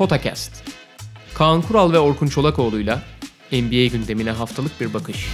[0.00, 0.64] Potakast.
[1.34, 3.02] Kaan Kural ve Orkun Çolakoğlu'yla
[3.52, 5.28] NBA gündemine haftalık bir bakış.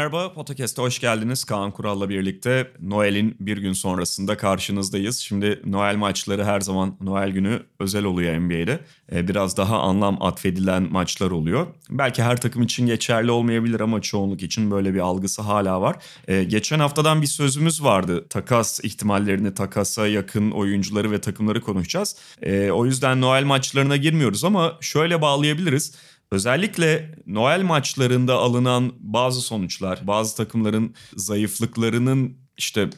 [0.00, 1.44] Merhaba, Podcast'a hoş geldiniz.
[1.44, 5.18] Kaan Kural'la birlikte Noel'in bir gün sonrasında karşınızdayız.
[5.18, 8.80] Şimdi Noel maçları her zaman Noel günü özel oluyor NBA'de.
[9.12, 11.66] Ee, biraz daha anlam atfedilen maçlar oluyor.
[11.90, 15.96] Belki her takım için geçerli olmayabilir ama çoğunluk için böyle bir algısı hala var.
[16.28, 18.26] Ee, geçen haftadan bir sözümüz vardı.
[18.28, 22.16] Takas ihtimallerini, takasa yakın oyuncuları ve takımları konuşacağız.
[22.42, 25.94] Ee, o yüzden Noel maçlarına girmiyoruz ama şöyle bağlayabiliriz.
[26.32, 32.90] Özellikle Noel maçlarında alınan bazı sonuçlar, bazı takımların zayıflıklarının işte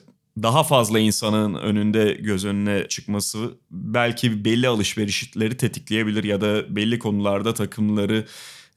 [0.43, 7.55] daha fazla insanın önünde göz önüne çıkması belki belli alışverişleri tetikleyebilir ya da belli konularda
[7.55, 8.27] takımları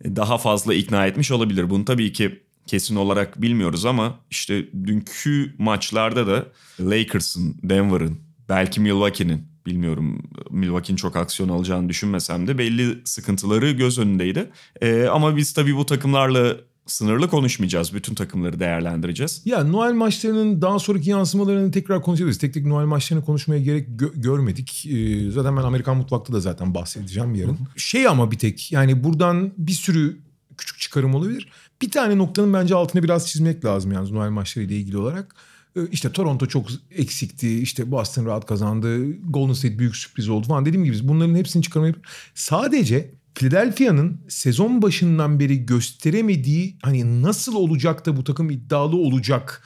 [0.03, 1.69] daha fazla ikna etmiş olabilir.
[1.69, 6.45] Bunu tabii ki kesin olarak bilmiyoruz ama işte dünkü maçlarda da
[6.79, 8.19] Lakers'ın, Denver'ın,
[8.49, 14.49] belki Milwaukee'nin bilmiyorum Milwaukee'nin çok aksiyon alacağını düşünmesem de belli sıkıntıları göz önündeydi.
[14.81, 17.93] Ee, ama biz tabii bu takımlarla sınırlı konuşmayacağız.
[17.93, 19.41] Bütün takımları değerlendireceğiz.
[19.45, 22.37] Ya Noel maçlarının daha sonraki yansımalarını tekrar konuşacağız.
[22.37, 24.85] Tek tek Noel maçlarını konuşmaya gerek gö- görmedik.
[24.85, 27.57] Ee, zaten ben Amerikan Mutfak'ta da zaten bahsedeceğim yarın.
[27.77, 30.17] Şey ama bir tek yani buradan bir sürü
[30.57, 31.47] küçük çıkarım olabilir.
[31.81, 35.35] Bir tane noktanın bence altını biraz çizmek lazım yani Noel maçlarıyla ilgili olarak.
[35.75, 37.59] Ee, İşte Toronto çok eksikti.
[37.59, 39.11] İşte Boston rahat kazandı.
[39.31, 40.65] Golden State büyük sürpriz oldu falan.
[40.65, 48.05] Dediğim gibi biz bunların hepsini çıkarmayıp sadece Philadelphia'nın sezon başından beri gösteremediği hani nasıl olacak
[48.05, 49.63] da bu takım iddialı olacak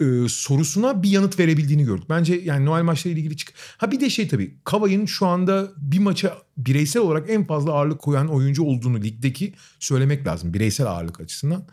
[0.00, 2.04] e, sorusuna bir yanıt verebildiğini gördük.
[2.10, 3.52] Bence yani Noel maçlarıyla ilgili çık.
[3.76, 7.98] Ha bir de şey tabii Kavay'ın şu anda bir maça bireysel olarak en fazla ağırlık
[7.98, 11.64] koyan oyuncu olduğunu ligdeki söylemek lazım bireysel ağırlık açısından.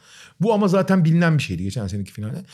[0.41, 2.45] Bu ama zaten bilinen bir şeydi geçen seneki finalde.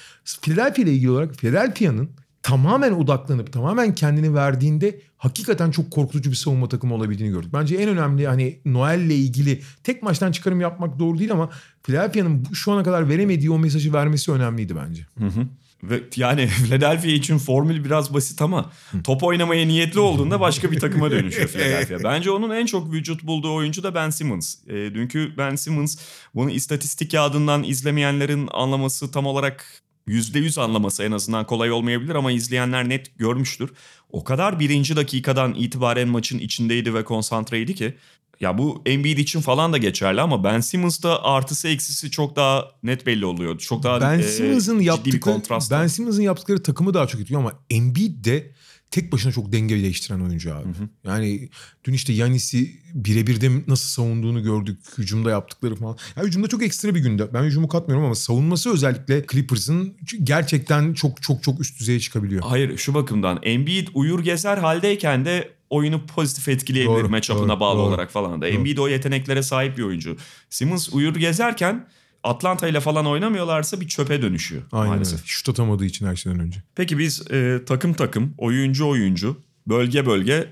[0.41, 2.09] Philadelphia ile ilgili olarak Philadelphia'nın
[2.43, 7.53] tamamen odaklanıp tamamen kendini verdiğinde hakikaten çok korkutucu bir savunma takımı olabildiğini gördük.
[7.53, 11.49] Bence en önemli hani Noel'le ilgili tek maçtan çıkarım yapmak doğru değil ama
[11.83, 15.05] Philadelphia'nın şu ana kadar veremediği o mesajı vermesi önemliydi bence.
[15.19, 15.47] Hı hı.
[15.83, 18.71] Ve yani Philadelphia için formül biraz basit ama
[19.03, 22.03] top oynamaya niyetli olduğunda başka bir takıma dönüşüyor Philadelphia.
[22.03, 24.67] Bence onun en çok vücut bulduğu oyuncu da Ben Simmons.
[24.67, 25.97] E, dünkü Ben Simmons
[26.35, 32.89] bunu istatistik kağıdından izlemeyenlerin anlaması tam olarak %100 anlaması en azından kolay olmayabilir ama izleyenler
[32.89, 33.69] net görmüştür.
[34.09, 37.93] O kadar birinci dakikadan itibaren maçın içindeydi ve konsantreydi ki
[38.39, 43.05] ya bu Embiid için falan da geçerli ama Ben Simmons'da artısı eksisi çok daha net
[43.05, 43.57] belli oluyor.
[43.57, 45.71] Çok daha Ben e, Simmons'ın yaptıkları kontrast.
[45.71, 48.51] Ben Simmons'ın yaptıkları takımı daha çok etkiliyor ama Embiid de
[48.93, 50.67] tek başına çok denge değiştiren oyuncu abi.
[51.03, 51.49] Yani
[51.83, 54.79] dün işte Yanis'i birebir de nasıl savunduğunu gördük.
[54.97, 55.97] Hücumda yaptıkları falan.
[56.15, 57.33] Ya hücumda çok ekstra bir günde.
[57.33, 62.43] Ben hücumu katmıyorum ama savunması özellikle Clippers'ın gerçekten çok çok çok üst düzeye çıkabiliyor.
[62.43, 67.87] Hayır şu bakımdan Embiid uyur gezer haldeyken de oyunu pozitif etkileyebilir matchup'ına doğru, bağlı doğru.
[67.87, 68.47] olarak falan da.
[68.47, 70.17] Embiid o yeteneklere sahip bir oyuncu.
[70.49, 71.87] Simmons uyur gezerken
[72.23, 75.19] Atlanta ile falan oynamıyorlarsa bir çöpe dönüşüyor Aynen maalesef.
[75.19, 75.27] öyle.
[75.27, 76.63] Şut atamadığı için her şeyden önce.
[76.75, 80.47] Peki biz e, takım takım, oyuncu oyuncu, bölge bölge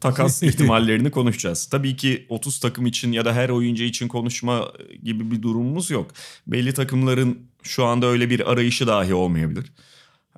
[0.00, 1.66] takas ihtimallerini konuşacağız.
[1.66, 4.72] Tabii ki 30 takım için ya da her oyuncu için konuşma
[5.02, 6.10] gibi bir durumumuz yok.
[6.46, 9.72] Belli takımların şu anda öyle bir arayışı dahi olmayabilir.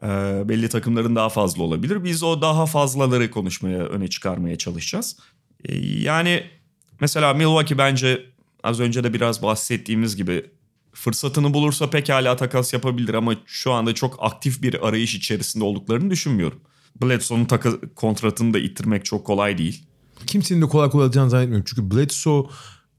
[0.04, 2.04] Ee, belli takımların daha fazla olabilir.
[2.04, 5.16] Biz o daha fazlaları konuşmaya, öne çıkarmaya çalışacağız.
[5.64, 6.42] Ee, yani
[7.00, 8.26] mesela Milwaukee bence
[8.62, 10.46] az önce de biraz bahsettiğimiz gibi
[10.92, 16.60] fırsatını bulursa pekala takas yapabilir ama şu anda çok aktif bir arayış içerisinde olduklarını düşünmüyorum.
[17.02, 19.86] Bledsoe'nun taka- kontratını da ittirmek çok kolay değil.
[20.26, 21.64] Kimsenin de kolay kolay alacağını zannetmiyorum.
[21.68, 22.46] Çünkü Bledsoe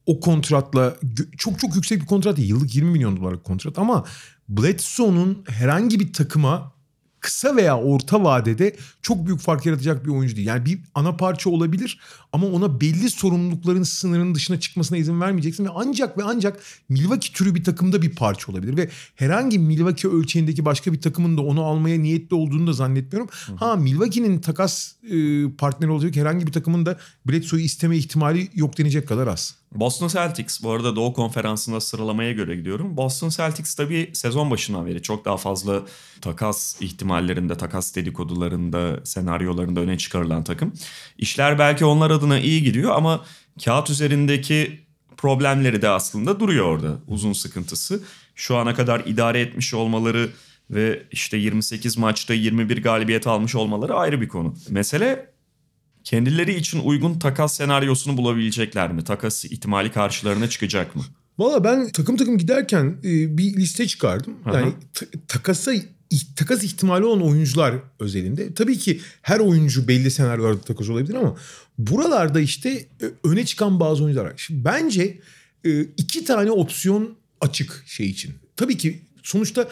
[0.05, 0.97] o kontratla
[1.37, 2.49] çok çok yüksek bir kontrat değil.
[2.49, 4.05] Yıllık 20 milyon dolarlık kontrat ama
[4.49, 6.74] Bledsoe'nun herhangi bir takıma
[7.25, 10.47] kısa veya orta vadede çok büyük fark yaratacak bir oyuncu değil.
[10.47, 11.99] Yani bir ana parça olabilir
[12.33, 17.55] ama ona belli sorumlulukların sınırının dışına çıkmasına izin vermeyeceksin ve ancak ve ancak Milwaukee türü
[17.55, 21.99] bir takımda bir parça olabilir ve herhangi Milwaukee ölçeğindeki başka bir takımın da onu almaya
[21.99, 23.29] niyetli olduğunu da zannetmiyorum.
[23.55, 29.07] Ha Milwaukee'nin takas e, partneri olacak herhangi bir takımın da Bledsoe'yu isteme ihtimali yok denecek
[29.07, 29.55] kadar az.
[29.75, 32.97] Boston Celtics bu arada Doğu Konferansı'nda sıralamaya göre gidiyorum.
[32.97, 35.83] Boston Celtics tabii sezon başından beri çok daha fazla
[36.21, 36.81] takas
[37.15, 40.73] ihtimallerinde, takas dedikodularında, senaryolarında öne çıkarılan takım.
[41.17, 43.25] İşler belki onlar adına iyi gidiyor ama
[43.65, 44.85] kağıt üzerindeki
[45.17, 46.99] problemleri de aslında duruyor orada.
[47.07, 48.03] Uzun sıkıntısı.
[48.35, 50.29] Şu ana kadar idare etmiş olmaları
[50.69, 54.55] ve işte 28 maçta 21 galibiyet almış olmaları ayrı bir konu.
[54.69, 55.29] Mesele
[56.03, 59.03] kendileri için uygun takas senaryosunu bulabilecekler mi?
[59.03, 61.03] Takas ihtimali karşılarına çıkacak mı?
[61.37, 64.33] Valla ben takım takım giderken e, bir liste çıkardım.
[64.53, 64.73] Yani
[65.27, 65.73] takasa
[66.35, 68.53] takas ihtimali olan oyuncular özelinde.
[68.53, 71.37] Tabii ki her oyuncu belli senaryolarda takas olabilir ama
[71.77, 72.69] buralarda işte
[73.01, 74.33] e, öne çıkan bazı oyuncular.
[74.37, 75.19] Şimdi bence
[75.65, 78.33] e, iki tane opsiyon açık şey için.
[78.55, 79.69] Tabii ki sonuçta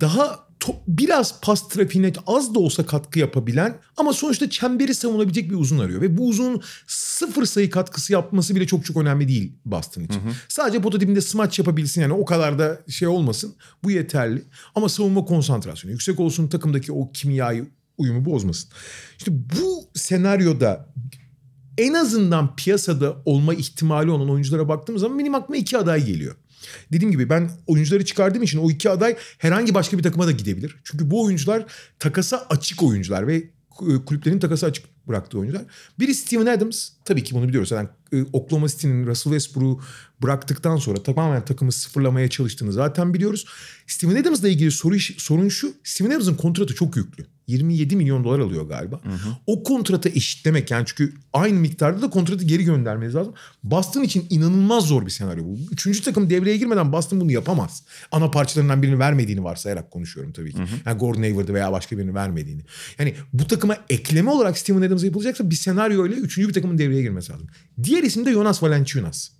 [0.00, 0.43] daha
[0.88, 6.00] biraz pas trafiğine az da olsa katkı yapabilen ama sonuçta çemberi savunabilecek bir uzun arıyor.
[6.00, 10.20] Ve bu uzun sıfır sayı katkısı yapması bile çok çok önemli değil Boston için.
[10.48, 13.54] Sadece pota dibinde smaç yapabilsin yani o kadar da şey olmasın.
[13.82, 14.42] Bu yeterli.
[14.74, 17.66] Ama savunma konsantrasyonu yüksek olsun takımdaki o kimyayı
[17.98, 18.70] uyumu bozmasın.
[19.18, 20.88] İşte bu senaryoda
[21.78, 26.36] en azından piyasada olma ihtimali olan oyunculara baktığımız zaman benim aklıma iki aday geliyor.
[26.92, 30.76] Dediğim gibi ben oyuncuları çıkardığım için o iki aday herhangi başka bir takıma da gidebilir.
[30.84, 31.64] Çünkü bu oyuncular
[31.98, 33.34] takasa açık oyuncular ve
[33.82, 35.64] e, kulüplerin takası açık bıraktığı oyuncular.
[35.98, 36.88] Biri Steven Adams.
[37.04, 37.70] Tabii ki bunu biliyoruz.
[37.70, 39.82] Yani e, Oklahoma City'nin Russell Westbrook'u
[40.22, 43.46] bıraktıktan sonra tamamen takımı sıfırlamaya çalıştığını zaten biliyoruz.
[43.86, 45.74] Steven Adams'la ilgili soru, sorun şu.
[45.84, 47.26] Steven Adams'ın kontratı çok yüklü.
[47.46, 49.00] 27 milyon dolar alıyor galiba.
[49.46, 53.34] O kontratı eşitlemek yani çünkü aynı miktarda da kontratı geri göndermeniz lazım.
[53.62, 55.58] Boston için inanılmaz zor bir senaryo bu.
[55.72, 57.82] Üçüncü takım devreye girmeden Boston bunu yapamaz.
[58.12, 60.58] Ana parçalarından birini vermediğini varsayarak konuşuyorum tabii ki.
[60.86, 62.62] Yani Gordon Hayward'ı veya başka birini vermediğini.
[62.98, 67.02] Yani bu takıma ekleme olarak Steven Adams yapılacaksa bir senaryo ile üçüncü bir takımın devreye
[67.02, 67.46] girmesi lazım.
[67.82, 69.30] Diğer isim de Jonas Valanciunas.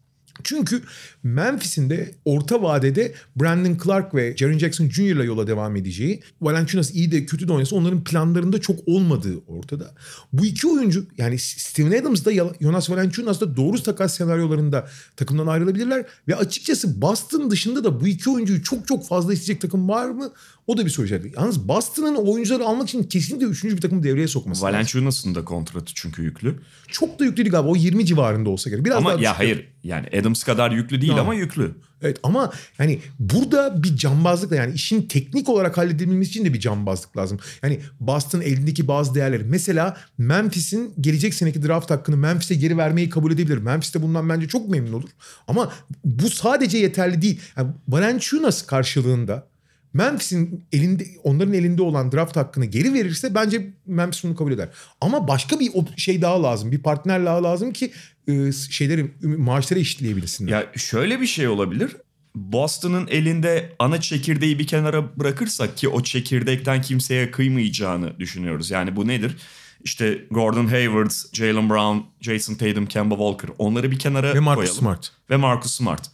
[0.42, 0.82] Çünkü
[1.22, 5.02] Memphis'in de orta vadede Brandon Clark ve Jaren Jackson Jr.
[5.02, 9.94] ile yola devam edeceği, Valanciunas iyi de kötü de oynasa onların planlarında çok olmadığı ortada.
[10.32, 16.06] Bu iki oyuncu yani Steven Adams da Jonas Valanciunas da doğru takas senaryolarında takımdan ayrılabilirler
[16.28, 20.32] ve açıkçası Boston dışında da bu iki oyuncuyu çok çok fazla isteyecek takım var mı?
[20.66, 21.32] O da bir soru işareti.
[21.36, 24.74] Yalnız Boston'ın oyuncuları almak için kesinlikle üçüncü bir takım devreye sokması lazım.
[24.76, 26.58] Valanciunas'ın da kontratı çünkü yüklü.
[26.88, 27.68] Çok da yüklü değil galiba.
[27.68, 28.84] O 20 civarında olsa gerek.
[28.84, 29.38] Biraz ama daha ya düşük.
[29.38, 31.20] hayır yani Adams kadar yüklü değil Ya.
[31.20, 31.74] ama yüklü.
[32.02, 37.16] Evet ama yani burada bir cambazlıkla yani işin teknik olarak halledilmesi için de bir cambazlık
[37.16, 37.38] lazım.
[37.62, 39.44] Yani Boston elindeki bazı değerleri.
[39.44, 43.58] Mesela Memphis'in gelecek seneki draft hakkını Memphis'e geri vermeyi kabul edebilir.
[43.58, 45.08] Memphis de bundan bence çok memnun olur.
[45.48, 45.72] Ama
[46.04, 47.40] bu sadece yeterli değil.
[47.56, 49.46] Yani Valanciunas karşılığında
[49.94, 54.68] Memphis'in elinde onların elinde olan draft hakkını geri verirse bence Memphis bunu kabul eder.
[55.00, 56.72] Ama başka bir şey daha lazım.
[56.72, 57.92] Bir partner daha lazım ki
[58.28, 60.52] e, şeyleri maaşları eşitleyebilsinler.
[60.52, 61.96] Ya şöyle bir şey olabilir.
[62.34, 68.70] Boston'ın elinde ana çekirdeği bir kenara bırakırsak ki o çekirdekten kimseye kıymayacağını düşünüyoruz.
[68.70, 69.36] Yani bu nedir?
[69.84, 74.78] İşte Gordon Hayward, Jalen Brown, Jason Tatum, Kemba Walker onları bir kenara Ve Marcus koyalım.
[74.78, 75.12] Smart.
[75.30, 76.10] Ve Marcus Smart.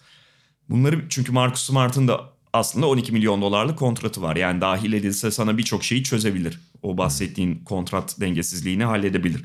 [0.69, 2.21] Bunları çünkü Marcus Smart'ın da
[2.53, 4.37] aslında 12 milyon dolarlık kontratı var.
[4.37, 6.61] Yani dahil edilse sana birçok şeyi çözebilir.
[6.83, 9.43] O bahsettiğin kontrat dengesizliğini halledebilir.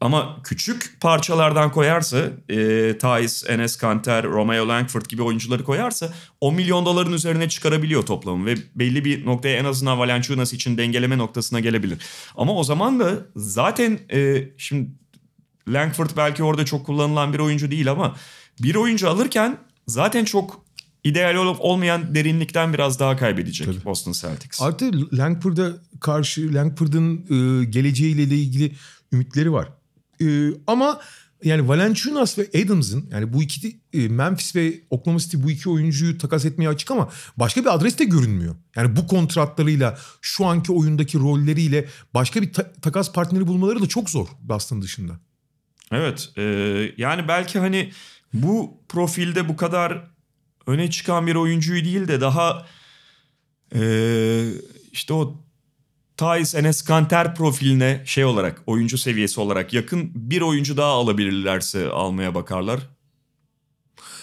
[0.00, 6.86] Ama küçük parçalardan koyarsa e, Thais, Enes Kanter, Romeo Langford gibi oyuncuları koyarsa 10 milyon
[6.86, 11.98] doların üzerine çıkarabiliyor toplamı ve belli bir noktaya en azından Valanciunas için dengeleme noktasına gelebilir.
[12.36, 14.90] Ama o zaman da zaten e, şimdi
[15.68, 18.16] Langford belki orada çok kullanılan bir oyuncu değil ama
[18.62, 20.63] bir oyuncu alırken zaten çok
[21.04, 24.62] ideal olup olmayan derinlikten biraz daha kaybedecek Boston Celtics.
[24.62, 28.72] Artı Langford'a karşı Langford'un e, geleceğiyle de ilgili
[29.12, 29.68] ümitleri var.
[30.22, 30.26] E,
[30.66, 31.00] ama
[31.44, 36.18] yani Valanciunas ve Adams'ın yani bu iki e, Memphis ve Oklahoma City bu iki oyuncuyu
[36.18, 38.56] takas etmeye açık ama başka bir adres de görünmüyor.
[38.76, 44.10] Yani bu kontratlarıyla şu anki oyundaki rolleriyle başka bir ta- takas partneri bulmaları da çok
[44.10, 45.20] zor Boston dışında.
[45.92, 46.42] Evet e,
[46.96, 47.92] yani belki hani
[48.32, 50.13] bu profilde bu kadar
[50.66, 52.66] öne çıkan bir oyuncuyu değil de daha
[53.74, 53.82] e,
[54.92, 55.44] işte o
[56.16, 62.34] Thais Enes Kanter profiline şey olarak oyuncu seviyesi olarak yakın bir oyuncu daha alabilirlerse almaya
[62.34, 62.80] bakarlar.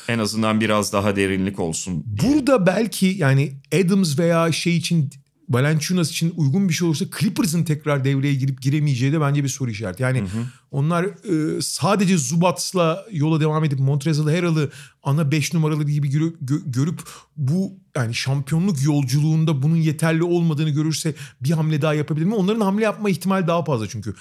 [0.08, 2.04] En azından biraz daha derinlik olsun.
[2.06, 5.10] Burada belki yani Adams veya şey için
[5.50, 9.72] Valanciunas için uygun bir şey olursa Clippers'ın tekrar devreye girip giremeyeceği de bence bir soru
[9.72, 10.04] işareti.
[10.04, 10.24] Yani
[10.72, 14.70] onlar e, sadece Zubats'la yola devam edip Montrezl Harrell'ı
[15.04, 17.02] ana 5 numaralı gibi görü- gö- görüp
[17.38, 22.36] bu yani şampiyonluk yolculuğunda bunun yeterli olmadığını görürse bir hamle daha yapabilir mi?
[22.36, 24.14] Onların hamle yapma ihtimali daha fazla çünkü.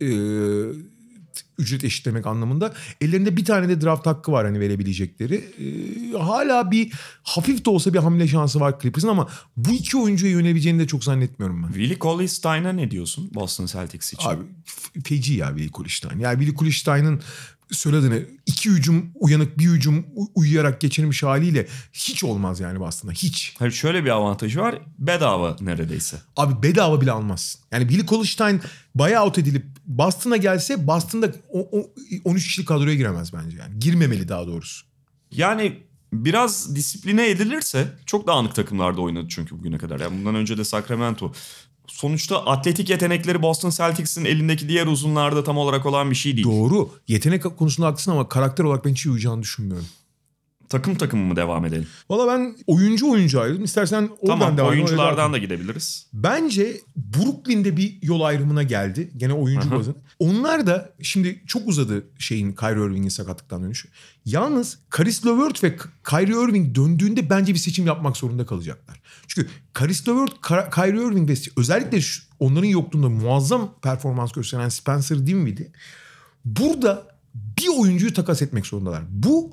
[0.00, 0.08] E,
[1.58, 2.74] ücret eşitlemek anlamında.
[3.00, 5.34] Ellerinde bir tane de draft hakkı var hani verebilecekleri.
[5.34, 6.92] Ee, hala bir
[7.22, 11.04] hafif de olsa bir hamle şansı var Clippers'ın ama bu iki oyuncuya yönelebileceğini de çok
[11.04, 11.68] zannetmiyorum ben.
[11.68, 14.28] Willie Cauley-Stein'a ne diyorsun Boston Celtics için?
[14.28, 14.42] Abi
[15.04, 16.18] feci ya Willi Kuliştayn.
[16.18, 17.20] Yani Willi Kuliştayn'ın
[17.70, 23.54] söylediğini iki hücum uyanık bir hücum uyuyarak geçirmiş haliyle hiç olmaz yani aslında hiç.
[23.58, 24.78] Hayır şöyle bir avantajı var.
[24.98, 26.16] Bedava neredeyse.
[26.36, 27.60] Abi bedava bile almazsın.
[27.72, 28.60] Yani Willi Kolstein
[28.94, 31.90] buyout edilip Boston'a gelse Boston'da o, o
[32.24, 33.78] 13 kişilik kadroya giremez bence yani.
[33.78, 34.86] Girmemeli daha doğrusu.
[35.30, 35.82] Yani
[36.12, 40.00] biraz disipline edilirse çok dağınık takımlarda oynadı çünkü bugüne kadar.
[40.00, 41.32] Yani bundan önce de Sacramento.
[41.88, 46.46] Sonuçta atletik yetenekleri Boston Celtics'in elindeki diğer uzunlarda tam olarak olan bir şey değil.
[46.46, 46.90] Doğru.
[47.08, 49.86] Yetenek konusunda haklısın ama karakter olarak ben hiç uyacağını düşünmüyorum.
[50.68, 51.86] Takım takım mı devam edelim?
[52.10, 53.64] Valla ben oyuncu oyuncu ayrıldım.
[53.64, 54.84] İstersen oradan tamam devam edelim.
[54.84, 56.06] oyunculardan da gidebiliriz.
[56.12, 59.10] Bence Brooklyn'de bir yol ayrımına geldi.
[59.16, 59.96] Gene oyuncu bazında.
[60.18, 63.88] Onlar da şimdi çok uzadı şeyin Kyrie Irving'in sakatlıktan dönüşü.
[64.24, 65.76] Yalnız Karis LeVert ve
[66.10, 69.00] Kyrie Irving döndüğünde bence bir seçim yapmak zorunda kalacaklar.
[69.26, 70.32] Çünkü Karis LeVert,
[70.74, 75.72] Kyrie Irving ve özellikle şu, onların yokluğunda muazzam performans gösteren Spencer Dinwiddie
[76.44, 79.02] burada bir oyuncuyu takas etmek zorundalar.
[79.10, 79.50] Bu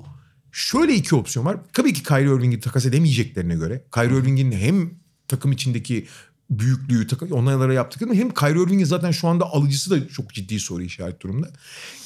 [0.56, 1.56] şöyle iki opsiyon var.
[1.72, 3.84] Tabii ki Kyrie Irving'i takas edemeyeceklerine göre.
[3.94, 4.90] Kyrie Irving'in hem
[5.28, 6.06] takım içindeki
[6.50, 11.22] büyüklüğü, onlara yaptıklarını hem Kyrie Irving'in zaten şu anda alıcısı da çok ciddi soru işaret
[11.22, 11.50] durumda.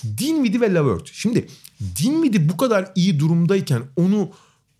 [0.04, 1.10] Dinwiddie ve Lavert.
[1.12, 1.48] Şimdi
[1.80, 4.30] Dinwiddie bu kadar iyi durumdayken onu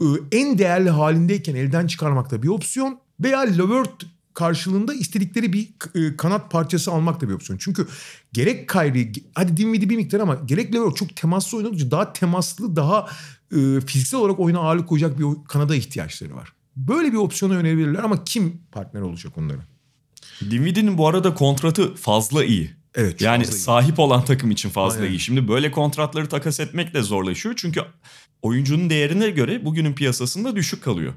[0.01, 4.03] e, en değerli halindeyken elden çıkarmak da bir opsiyon veya Lavert
[4.35, 7.59] karşılığında istedikleri bir e, kanat parçası almak da bir opsiyon.
[7.59, 7.89] Çünkü
[8.33, 13.09] gerek Kyrie, hadi Dinwiddie bir miktar ama gerek Lavert çok temaslı oynadıkça daha temaslı, daha
[13.57, 16.53] e, fiziksel olarak oyuna ağırlık koyacak bir kanada ihtiyaçları var.
[16.77, 19.61] Böyle bir opsiyonu önerebilirler ama kim partner olacak onlara?
[20.51, 22.71] Dinwiddie'nin bu arada kontratı fazla iyi.
[22.95, 23.21] Evet.
[23.21, 23.61] Yani fazla iyi.
[23.61, 25.13] sahip olan takım için fazla Aynen.
[25.13, 25.21] iyi.
[25.21, 27.55] Şimdi böyle kontratları takas etmek de zorlaşıyor.
[27.59, 27.81] Çünkü
[28.43, 31.15] oyuncunun değerine göre bugünün piyasasında düşük kalıyor.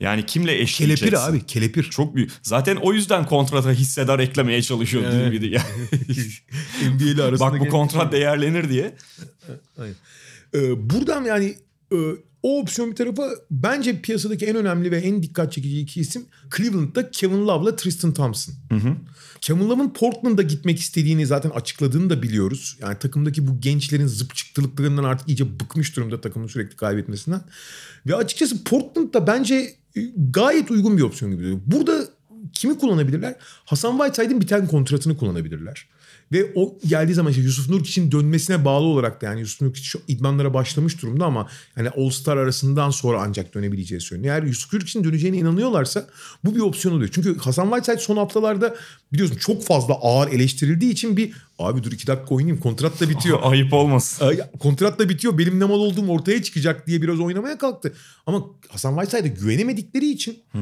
[0.00, 1.06] Yani kimle eşleyeceksin?
[1.06, 1.82] kelepir abi, kelepir.
[1.82, 2.30] Çok büyük.
[2.42, 5.14] Zaten o yüzden kontrata hissedar eklemeye çalışıyor Evet.
[5.14, 5.50] Dinwiddie.
[5.50, 8.96] Yani NBA'li arasında Bak bu kontrat değerlenir diye.
[10.56, 11.54] Ee, buradan yani
[11.92, 11.96] e,
[12.42, 16.24] o opsiyon bir tarafa bence piyasadaki en önemli ve en dikkat çekici iki isim
[16.56, 18.54] Cleveland'da Kevin Love'la Tristan Thompson.
[19.40, 22.78] Kevin Love'ın Portland'a gitmek istediğini zaten açıkladığını da biliyoruz.
[22.80, 27.40] Yani takımdaki bu gençlerin zıp çıktılıklarından artık iyice bıkmış durumda takımın sürekli kaybetmesinden.
[28.06, 29.54] Ve açıkçası Portland'da bence
[29.96, 31.60] e, gayet uygun bir opsiyon gibi duruyor.
[31.66, 32.04] Burada
[32.52, 33.36] kimi kullanabilirler?
[33.64, 35.86] Hasan Whiteside'in biten kontratını kullanabilirler.
[36.32, 40.54] Ve o geldiği zaman işte Yusuf Nurkiç'in dönmesine bağlı olarak da yani Yusuf Nurkiç idmanlara
[40.54, 44.34] başlamış durumda ama yani All Star arasından sonra ancak dönebileceği söyleniyor.
[44.34, 46.06] Eğer Yusuf Nurkiç'in döneceğine inanıyorlarsa
[46.44, 47.10] bu bir opsiyon oluyor.
[47.12, 48.76] Çünkü Hasan Whiteside son haftalarda
[49.12, 53.38] biliyorsun çok fazla ağır eleştirildiği için bir abi dur iki dakika oynayayım kontrat da bitiyor.
[53.42, 54.40] Ayıp olmasın.
[54.58, 57.92] Kontrat da bitiyor benim ne mal olduğum ortaya çıkacak diye biraz oynamaya kalktı.
[58.26, 60.60] Ama Hasan Whiteside'a güvenemedikleri için e,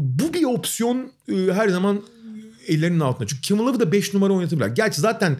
[0.00, 2.02] bu bir opsiyon e, her zaman
[2.68, 3.26] ellerinin altında.
[3.26, 4.68] Çünkü Love'ı da 5 numara oynatabilirler.
[4.74, 5.36] Gerçi zaten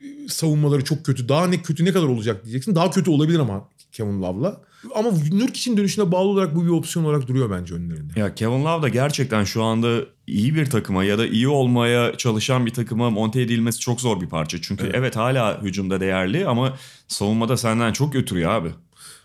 [0.00, 1.28] e, savunmaları çok kötü.
[1.28, 2.74] Daha ne kötü ne kadar olacak diyeceksin.
[2.74, 4.60] Daha kötü olabilir ama Kevin Love'la.
[4.94, 8.20] Ama Nurkic'in dönüşüne bağlı olarak bu bir opsiyon olarak duruyor bence önlerinde.
[8.20, 12.66] Ya Kevin Love da gerçekten şu anda iyi bir takıma ya da iyi olmaya çalışan
[12.66, 14.62] bir takıma monte edilmesi çok zor bir parça.
[14.62, 16.76] Çünkü evet, hala hücumda değerli ama
[17.08, 18.68] savunmada senden çok götürüyor abi.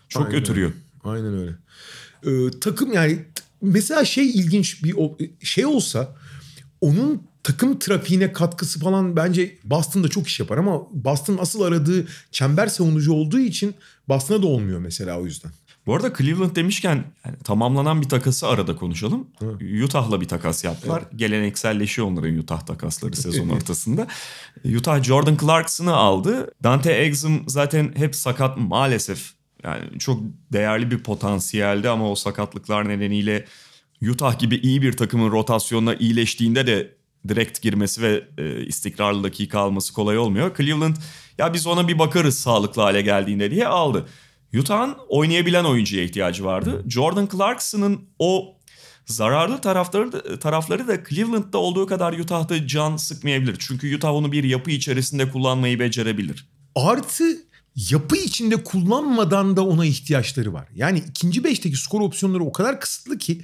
[0.08, 0.72] Çok Aynen götürüyor.
[1.04, 1.52] Aynen öyle.
[2.26, 3.18] Ee, takım yani
[3.62, 4.94] mesela şey ilginç bir
[5.42, 6.16] şey olsa
[6.80, 12.66] onun takım trafiğine katkısı falan bence Boston'da çok iş yapar ama Boston asıl aradığı çember
[12.66, 13.74] savunucu olduğu için
[14.08, 15.52] Boston'a da olmuyor mesela o yüzden.
[15.86, 19.26] Bu arada Cleveland demişken yani tamamlanan bir takası arada konuşalım.
[19.84, 21.02] Utah'la bir takas yaptılar.
[21.16, 24.06] Gelenekselleşiyor onların Utah takasları sezon ortasında.
[24.76, 26.54] Utah Jordan Clarkson'ı aldı.
[26.62, 29.32] Dante Exum zaten hep sakat maalesef.
[29.64, 30.20] Yani çok
[30.52, 33.44] değerli bir potansiyeldi ama o sakatlıklar nedeniyle
[34.10, 39.92] Utah gibi iyi bir takımın rotasyonuna iyileştiğinde de direkt girmesi ve e, istikrarlı dakika alması
[39.92, 40.56] kolay olmuyor.
[40.56, 40.96] Cleveland
[41.38, 44.06] ya biz ona bir bakarız sağlıklı hale geldiğinde diye aldı.
[44.58, 46.84] Utah'ın oynayabilen oyuncuya ihtiyacı vardı.
[46.88, 48.56] Jordan Clarkson'ın o
[49.06, 53.56] zararlı tarafları tarafları da Cleveland'da olduğu kadar Utah'da can sıkmayabilir.
[53.58, 56.48] Çünkü Utah onu bir yapı içerisinde kullanmayı becerebilir.
[56.74, 57.24] Artı
[57.90, 60.68] yapı içinde kullanmadan da ona ihtiyaçları var.
[60.74, 63.40] Yani ikinci beşteki skor opsiyonları o kadar kısıtlı ki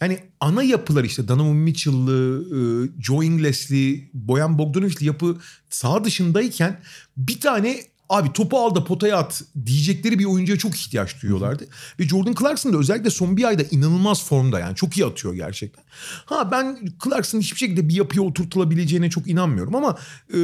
[0.00, 2.60] yani ana yapılar işte Donovan Mitchell'lı, e,
[3.02, 5.36] Joe Ingles'li, Boyan Bogdanovic'li yapı
[5.70, 6.80] sağ dışındayken
[7.16, 11.66] bir tane abi topu al da potaya at diyecekleri bir oyuncuya çok ihtiyaç duyuyorlardı.
[12.00, 15.84] Ve Jordan Clarkson da özellikle son bir ayda inanılmaz formda yani çok iyi atıyor gerçekten.
[16.24, 19.98] Ha ben Clarkson'ın hiçbir şekilde bir yapıya oturtulabileceğine çok inanmıyorum ama
[20.34, 20.38] e,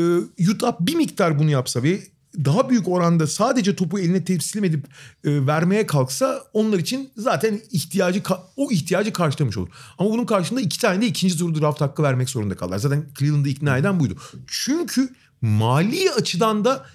[0.50, 2.00] Utah bir miktar bunu yapsa ve
[2.44, 4.84] daha büyük oranda sadece topu eline teslim edip
[5.24, 8.22] e, vermeye kalksa onlar için zaten ihtiyacı
[8.56, 9.68] o ihtiyacı karşılamış olur.
[9.98, 12.78] Ama bunun karşılığında iki tane de ikinci tur draft hakkı vermek zorunda kalırlar.
[12.78, 14.16] Zaten Cleveland'ı ikna eden buydu.
[14.46, 15.08] Çünkü
[15.40, 16.86] mali açıdan da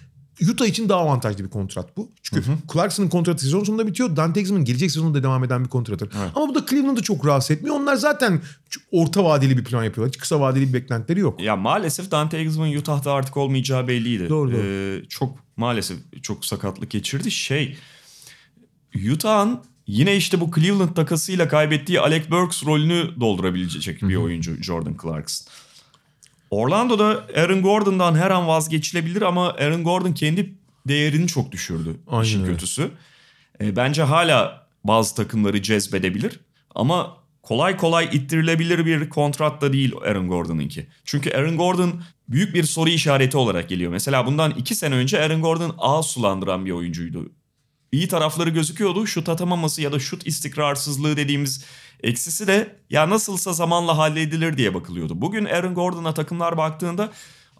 [0.49, 2.09] Utah için daha avantajlı bir kontrat bu.
[2.23, 2.43] Çünkü
[2.73, 4.15] Clarkson'ın kontratı sezon sonunda bitiyor.
[4.15, 6.09] Dante Exum'un gelecek sezonda devam eden bir kontratı.
[6.35, 7.75] Ama bu da Cleveland'ı çok rahatsız etmiyor.
[7.75, 8.41] Onlar zaten
[8.91, 10.13] orta vadeli bir plan yapıyorlar.
[10.13, 11.41] Hiç kısa vadeli bir beklentileri yok.
[11.41, 14.29] Ya maalesef Dante Exum'un Utah'da artık olmayacağı belliydi.
[14.29, 14.61] Doğru, doğru.
[14.63, 17.31] Ee, çok maalesef çok sakatlık geçirdi.
[17.31, 17.77] Şey
[19.13, 25.51] Utah'ın yine işte bu Cleveland takasıyla kaybettiği Alec Burks rolünü doldurabilecek bir oyuncu Jordan Clarkson.
[26.51, 30.55] Orlando'da Aaron Gordon'dan her an vazgeçilebilir ama Aaron Gordon kendi
[30.87, 31.95] değerini çok düşürdü.
[32.07, 32.91] Aynen işin kötüsü.
[33.61, 36.39] E, bence hala bazı takımları cezbedebilir
[36.75, 40.87] ama kolay kolay ittirilebilir bir kontrat da değil Aaron Gordon'ınki.
[41.05, 43.91] Çünkü Aaron Gordon büyük bir soru işareti olarak geliyor.
[43.91, 47.31] Mesela bundan iki sene önce Aaron Gordon ağ sulandıran bir oyuncuydu.
[47.91, 49.07] İyi tarafları gözüküyordu.
[49.07, 51.65] Şut atamaması ya da şut istikrarsızlığı dediğimiz
[52.03, 55.21] eksisi de ya nasılsa zamanla halledilir diye bakılıyordu.
[55.21, 57.11] Bugün Aaron Gordon'a takımlar baktığında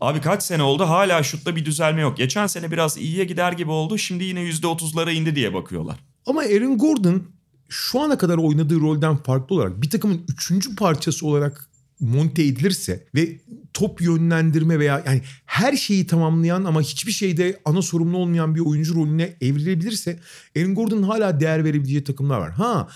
[0.02, 2.18] abi kaç sene oldu hala şutta bir düzelme yok.
[2.18, 3.98] Geçen sene biraz iyiye gider gibi oldu.
[3.98, 6.00] Şimdi yine %30'lara indi diye bakıyorlar.
[6.26, 7.24] Ama Aaron Gordon
[7.70, 11.70] şu ana kadar oynadığı rolden farklı olarak bir takımın üçüncü parçası olarak
[12.00, 13.40] monte edilirse ve
[13.74, 18.96] top yönlendirme veya yani her şeyi tamamlayan ama hiçbir şeyde ana sorumlu olmayan bir oyuncu
[18.96, 20.20] rolüne evrilebilirse
[20.58, 22.52] Aaron Gordon'un hala değer verebileceği takımlar var.
[22.52, 22.88] Ha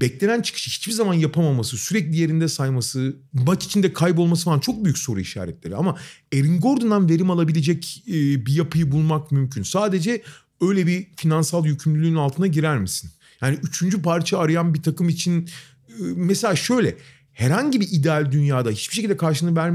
[0.00, 5.20] beklenen çıkışı hiçbir zaman yapamaması, sürekli yerinde sayması, maç içinde kaybolması falan çok büyük soru
[5.20, 5.76] işaretleri.
[5.76, 5.96] Ama
[6.34, 8.12] Aaron Gordon'dan verim alabilecek e,
[8.46, 9.62] bir yapıyı bulmak mümkün.
[9.62, 10.22] Sadece
[10.60, 13.10] öyle bir finansal yükümlülüğün altına girer misin?
[13.40, 15.48] Yani üçüncü parça arayan bir takım için
[15.88, 16.96] e, mesela şöyle
[17.32, 19.72] herhangi bir ideal dünyada hiçbir şekilde karşını ver,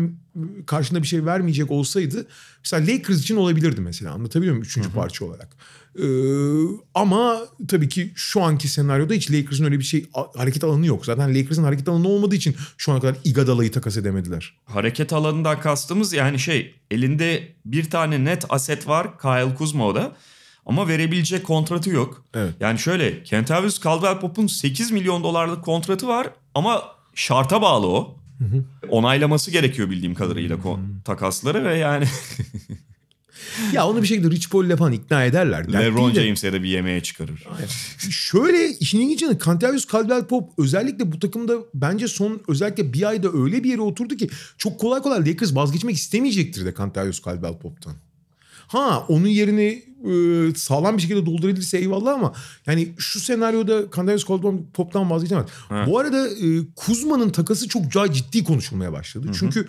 [0.66, 2.28] karşında bir şey vermeyecek olsaydı
[2.64, 5.58] mesela Lakers için olabilirdi mesela anlatabiliyor muyum üçüncü parça olarak.
[5.96, 6.03] Ee,
[6.96, 10.05] ama tabii ki şu anki senaryoda hiç Lakers'ın öyle bir şey
[10.36, 11.05] hareket alanı yok.
[11.05, 14.53] Zaten Lakers'ın hareket alanı olmadığı için şu ana kadar Iguodala'yı takas edemediler.
[14.65, 20.15] Hareket alanından kastımız yani şey elinde bir tane net aset var Kyle Kuzma'da
[20.65, 22.24] ama verebilecek kontratı yok.
[22.34, 22.53] Evet.
[22.60, 26.84] Yani şöyle Kentavius Caldwell-Pope'un 8 milyon dolarlık kontratı var ama
[27.15, 28.15] şarta bağlı o.
[28.89, 32.05] Onaylaması gerekiyor bildiğim kadarıyla kon- takasları ve yani
[33.74, 35.74] Ya onu bir şekilde Rich Paul ile falan ikna ederler.
[35.74, 37.48] LeBron James'e de bir yemeğe çıkarır.
[38.10, 43.63] Şöyle işin ilginç yanı Kentavius Caldwell-Pope özellikle bu takımda bence son özellikle bir ayda öyle
[43.63, 47.93] bir yere oturdu ki çok kolay kolay Lakers vazgeçmek istemeyecektir de Kentavius Caldwell-Pope'tan.
[48.67, 52.34] Ha onun yerini e, sağlam bir şekilde doldurabilirse eyvallah ama
[52.67, 55.45] yani şu senaryoda Kentavius Caldwell-Pope'tan vazgeçemez.
[55.88, 59.28] Bu arada e, Kuzma'nın takası çok ciddi konuşulmaya başladı.
[59.39, 59.67] Çünkü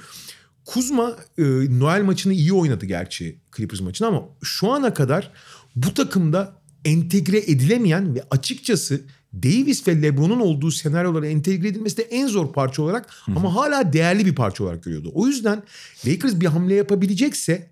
[0.72, 1.42] Kuzma e,
[1.80, 5.30] Noel maçını iyi oynadı gerçi Clippers maçını ama şu ana kadar
[5.76, 6.52] bu takımda
[6.85, 9.00] entegre edilemeyen ve açıkçası
[9.35, 14.26] Davis ve LeBron'un olduğu senaryolara entegre edilmesi de en zor parça olarak ama hala değerli
[14.26, 15.11] bir parça olarak görüyordu.
[15.14, 15.62] O yüzden
[16.06, 17.70] Lakers bir hamle yapabilecekse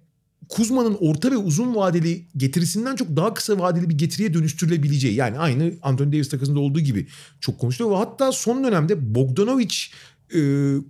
[0.49, 5.15] Kuzma'nın orta ve uzun vadeli getirisinden çok daha kısa vadeli bir getiriye dönüştürülebileceği.
[5.15, 7.07] Yani aynı Anthony Davis takasında olduğu gibi
[7.41, 7.97] çok konuşuluyor.
[7.97, 9.75] Ve hatta son dönemde Bogdanovic
[10.35, 10.41] e,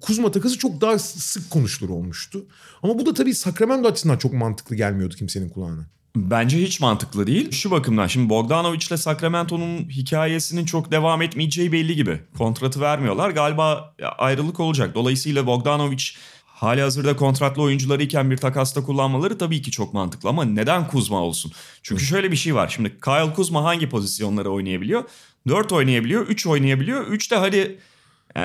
[0.00, 2.46] Kuzma takası çok daha sık konuşulur olmuştu.
[2.82, 5.86] Ama bu da tabii Sacramento açısından çok mantıklı gelmiyordu kimsenin kulağına.
[6.16, 7.50] Bence hiç mantıklı değil.
[7.50, 12.20] Şu bakımdan şimdi Bogdanovic ile Sacramento'nun hikayesinin çok devam etmeyeceği belli gibi.
[12.38, 13.30] Kontratı vermiyorlar.
[13.30, 14.94] Galiba ayrılık olacak.
[14.94, 16.04] Dolayısıyla Bogdanovic
[16.46, 20.28] hali hazırda kontratlı oyuncuları iken bir takasta kullanmaları tabii ki çok mantıklı.
[20.28, 21.52] Ama neden Kuzma olsun?
[21.82, 22.68] Çünkü şöyle bir şey var.
[22.68, 25.04] Şimdi Kyle Kuzma hangi pozisyonları oynayabiliyor?
[25.48, 27.06] 4 oynayabiliyor, 3 oynayabiliyor.
[27.06, 27.78] 3 de hadi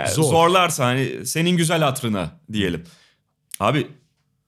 [0.01, 0.23] e, Zor.
[0.23, 2.83] zorlarsa hani senin güzel hatırına diyelim.
[3.59, 3.87] Abi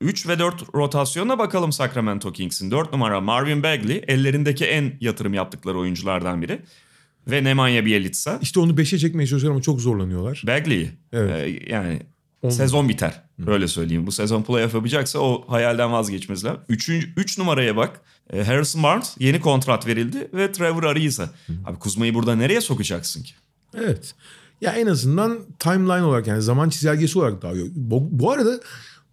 [0.01, 2.71] 3 ve 4 rotasyona bakalım Sacramento Kings'in.
[2.71, 6.61] 4 numara Marvin Bagley ellerindeki en yatırım yaptıkları oyunculardan biri.
[7.27, 8.39] Ve Nemanja Bjelica.
[8.41, 10.43] İşte onu 5'e çekmeye çalışıyorlar ama çok zorlanıyorlar.
[10.47, 11.31] Bagley Evet.
[11.63, 12.01] e, yani
[12.41, 12.55] Olmadı.
[12.57, 13.21] sezon biter.
[13.47, 14.07] Öyle söyleyeyim.
[14.07, 16.55] Bu sezon playoff yapacaksa o hayalden vazgeçmezler.
[16.69, 18.01] 3 3 numaraya bak.
[18.33, 21.29] E, Harrison Barnes yeni kontrat verildi ve Trevor Ariza.
[21.65, 23.33] Abi Kuzma'yı burada nereye sokacaksın ki?
[23.77, 24.15] Evet.
[24.61, 27.53] Ya en azından timeline olarak yani zaman çizelgesi olarak daha.
[27.75, 28.59] Bu, bu arada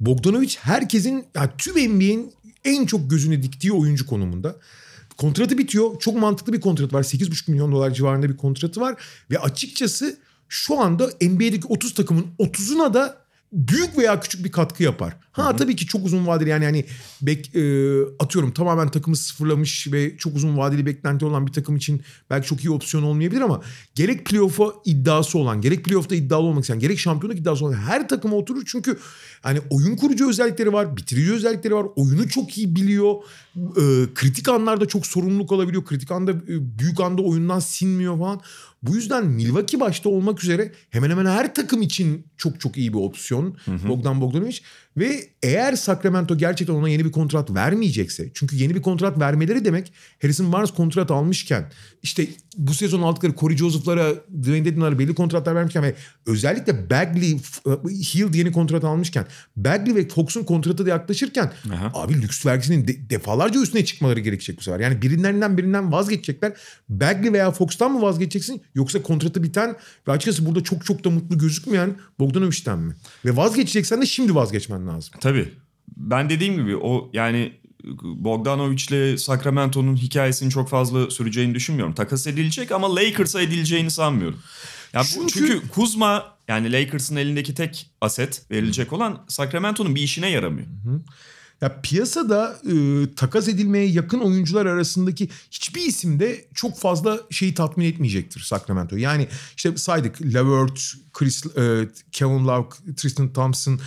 [0.00, 2.32] Bogdanovic herkesin yani tüm NBA'in
[2.64, 4.56] en çok gözüne diktiği oyuncu konumunda.
[5.16, 6.00] Kontratı bitiyor.
[6.00, 7.02] Çok mantıklı bir kontrat var.
[7.02, 9.02] 8,5 milyon dolar civarında bir kontratı var.
[9.30, 13.21] Ve açıkçası şu anda NBA'deki 30 takımın 30'una da
[13.52, 15.16] büyük veya küçük bir katkı yapar.
[15.32, 16.84] Ha tabii ki çok uzun vadeli yani yani
[17.22, 17.62] bek, e,
[18.18, 22.64] atıyorum tamamen takımı sıfırlamış ve çok uzun vadeli beklenti olan bir takım için belki çok
[22.64, 23.60] iyi opsiyon olmayabilir ama
[23.94, 28.36] gerek playoff'a iddiası olan, gerek playoff'ta iddialı olmak isteyen, gerek şampiyonluk iddiası olan her takıma
[28.36, 28.98] oturur çünkü
[29.42, 33.14] hani oyun kurucu özellikleri var, bitirici özellikleri var, oyunu çok iyi biliyor,
[33.56, 38.40] e, kritik anlarda çok sorumluluk alabiliyor, kritik anda e, büyük anda oyundan sinmiyor falan.
[38.82, 42.98] Bu yüzden Milwaukee başta olmak üzere hemen hemen her takım için çok çok iyi bir
[42.98, 43.56] opsiyon
[43.88, 44.58] Bogdan Bogdanovic.
[44.96, 49.92] Ve eğer Sacramento gerçekten ona yeni bir kontrat vermeyecekse çünkü yeni bir kontrat vermeleri demek
[50.22, 51.70] Harrison Barnes kontrat almışken
[52.02, 52.26] işte
[52.56, 55.94] bu sezon aldıkları Corey Joseph'lara, Dwayne Dedman'lara belli kontratlar vermişken ve
[56.26, 59.26] özellikle Bagley, F- Hill yeni kontrat almışken
[59.56, 61.90] Bagley ve Fox'un kontratı da yaklaşırken Aha.
[61.94, 64.80] abi lüks vergisinin de- defalarca üstüne çıkmaları gerekecek bu sefer.
[64.80, 66.52] Yani birilerinden birinden vazgeçecekler.
[66.88, 69.76] Bagley veya Fox'tan mı vazgeçeceksin yoksa kontratı biten
[70.08, 72.94] ve açıkçası burada çok çok da mutlu gözükmeyen Bogdanovic'ten mi?
[73.24, 75.14] Ve vazgeçeceksen de şimdi vazgeçmen lazım.
[75.20, 75.54] Tabii.
[75.96, 77.52] Ben dediğim gibi o yani
[78.02, 81.94] Bogdanovic'le Sacramento'nun hikayesinin çok fazla süreceğini düşünmüyorum.
[81.94, 84.38] Takas edilecek ama Lakers'a edileceğini sanmıyorum.
[84.92, 85.68] Ya bu, Çünkü- çünkü...
[85.68, 90.66] Kuzma yani Lakers'ın elindeki tek aset verilecek olan Sacramento'nun bir işine yaramıyor.
[91.60, 92.74] Ya piyasada e,
[93.14, 98.96] takas edilmeye yakın oyuncular arasındaki hiçbir isim de çok fazla şeyi tatmin etmeyecektir Sacramento.
[98.96, 103.80] Yani işte saydık Levert, Chris, e, Kevin Love, Tristan Thompson.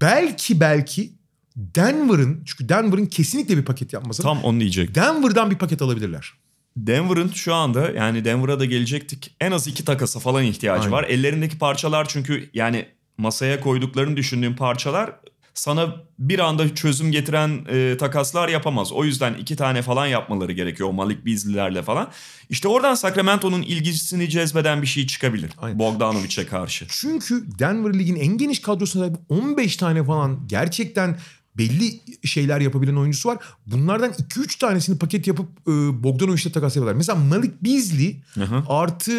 [0.00, 1.12] Belki belki
[1.56, 4.22] Denver'ın çünkü Denver'ın kesinlikle bir paket yapması.
[4.22, 4.94] Tam onu diyecek.
[4.94, 6.32] Denver'dan bir paket alabilirler.
[6.76, 9.36] Denver'ın şu anda yani Denver'a da gelecektik.
[9.40, 10.92] En az iki takasa falan ihtiyacı Aynen.
[10.92, 11.04] var.
[11.04, 12.86] Ellerindeki parçalar çünkü yani
[13.18, 15.12] masaya koyduklarını düşündüğüm parçalar
[15.54, 18.92] sana bir anda çözüm getiren e, takaslar yapamaz.
[18.92, 22.08] O yüzden iki tane falan yapmaları gerekiyor o Malik Beasley'lerle falan.
[22.50, 25.50] İşte oradan Sacramento'nun ilgisini cezbeden bir şey çıkabilir.
[25.74, 26.86] Bogdanovic'e karşı.
[26.88, 31.18] Çünkü Denver Lig'in en geniş kadrosuna sahip 15 tane falan gerçekten
[31.58, 33.38] belli şeyler yapabilen oyuncusu var.
[33.66, 36.94] Bunlardan 2-3 tanesini paket yapıp e, Bogdanovic'le takas yapıyorlar.
[36.94, 38.62] Mesela Malik Beasley hı.
[38.68, 39.12] artı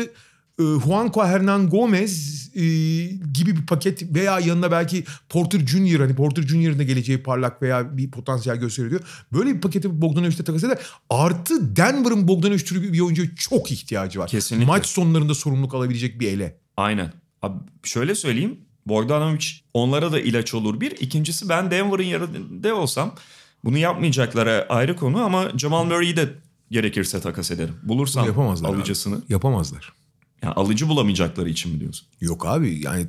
[0.59, 2.61] e, Juanco Hernan Gomez e,
[3.33, 5.99] gibi bir paket veya yanına belki Porter Jr.
[5.99, 9.01] hani Porter Jr.'ın da geleceği parlak veya bir potansiyel gösteriyor.
[9.33, 10.79] Böyle bir paketi Bogdanovic'le takas eder.
[11.09, 14.27] Artı Denver'ın Bogdanovic türü bir oyuncuya çok ihtiyacı var.
[14.27, 14.65] Kesinlikle.
[14.65, 16.57] Maç sonlarında sorumluluk alabilecek bir ele.
[16.77, 17.13] Aynen.
[17.41, 18.57] Abi şöyle söyleyeyim.
[18.85, 20.91] Bogdanovic onlara da ilaç olur bir.
[20.91, 23.15] İkincisi ben Denver'ın yerinde olsam
[23.63, 26.29] bunu yapmayacaklara ayrı konu ama Jamal Murray'i de
[26.71, 27.75] gerekirse takas ederim.
[27.83, 28.75] Bulursam Yapamazlar abi.
[28.75, 29.21] alıcısını.
[29.29, 29.93] Yapamazlar.
[30.43, 32.07] Yani alıcı bulamayacakları için mi diyorsun?
[32.21, 33.07] Yok abi yani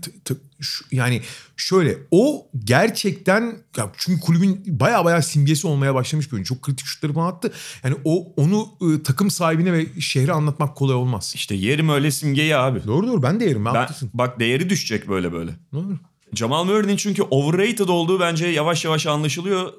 [0.91, 1.23] yani
[1.57, 6.49] şöyle o gerçekten ya çünkü kulübün baya baya simgesi olmaya başlamış bir oyuncu.
[6.55, 7.53] Çok kritik şutları falan attı.
[7.85, 11.33] Yani o onu ı, takım sahibine ve şehre anlatmak kolay olmaz.
[11.37, 12.85] İşte yerim öyle simgeyi abi.
[12.87, 13.65] Doğru doğru ben de yerim.
[13.65, 15.51] Ben, Ben, bak değeri düşecek böyle böyle.
[15.73, 15.97] Olur.
[16.35, 19.73] Jamal Murray'nin çünkü overrated olduğu bence yavaş yavaş anlaşılıyor.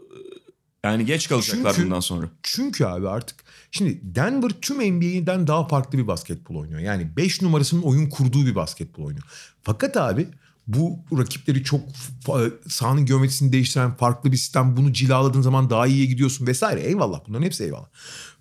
[0.83, 2.29] Yani geç kalacaklar Çünkü- bundan sonra.
[2.43, 3.42] Çünkü abi artık
[3.73, 6.79] şimdi Denver tüm NBA'den daha farklı bir basketbol oynuyor.
[6.79, 9.25] Yani 5 numarasının oyun kurduğu bir basketbol oynuyor.
[9.63, 10.27] Fakat abi
[10.67, 11.81] bu rakipleri çok
[12.25, 14.77] fa- sahanın geometrisini değiştiren farklı bir sistem.
[14.77, 16.81] Bunu cilaladığın zaman daha iyiye gidiyorsun vesaire.
[16.81, 17.89] Eyvallah bunların hepsi eyvallah.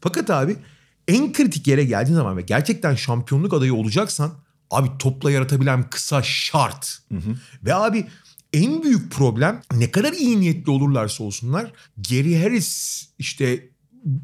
[0.01, 0.57] Fakat abi
[1.09, 4.33] en kritik yere geldiğin zaman ve gerçekten şampiyonluk adayı olacaksan
[4.71, 6.99] abi topla yaratabilen kısa şart.
[7.65, 8.07] Ve abi
[8.53, 11.73] en büyük problem ne kadar iyi niyetli olurlarsa olsunlar
[12.11, 13.72] Gary Harris işte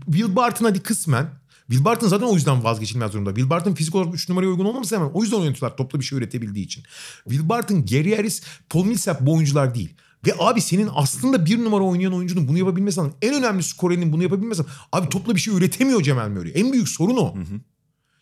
[0.07, 1.31] Will Barton hadi kısmen
[1.69, 3.31] Will Barton zaten o yüzden vazgeçilmez durumda.
[3.31, 6.19] Will Barton fizik olarak 3 numaraya uygun olmaması hemen o yüzden oynatıyorlar topla bir şey
[6.19, 6.85] üretebildiği için.
[7.25, 9.95] Will Barton, Gary Harris, Paul Millsap bu oyuncular değil.
[10.27, 14.63] Ve abi senin aslında bir numara oynayan oyuncunun bunu yapabilmesi en önemli skorerinin bunu yapabilmesi
[14.93, 16.53] abi topla bir şey üretemiyor Cemal Murray.
[16.55, 17.35] En büyük sorun o.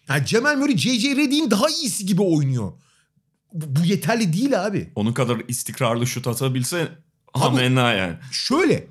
[0.09, 1.17] Yani Cemal Murray J.J.
[1.17, 2.73] Redick'in daha iyisi gibi oynuyor.
[3.53, 4.93] Bu, bu yeterli değil abi.
[4.95, 6.89] Onun kadar istikrarlı şut atabilse
[7.35, 8.17] amenna yani.
[8.33, 8.87] Şöyle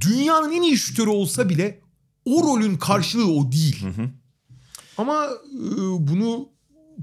[0.00, 1.80] dünyanın en iyi şutörü olsa bile
[2.26, 3.84] o rolün karşılığı o değil.
[4.98, 6.48] Ama e, bunu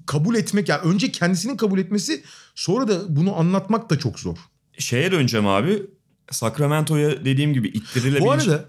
[0.06, 2.24] kabul etmek yani önce kendisinin kabul etmesi
[2.56, 4.38] sonra da bunu anlatmak da çok zor.
[4.78, 5.84] Şeye döneceğim abi.
[6.32, 8.22] Sacramento'ya dediğim gibi ittirilebilecek.
[8.22, 8.66] Bu arada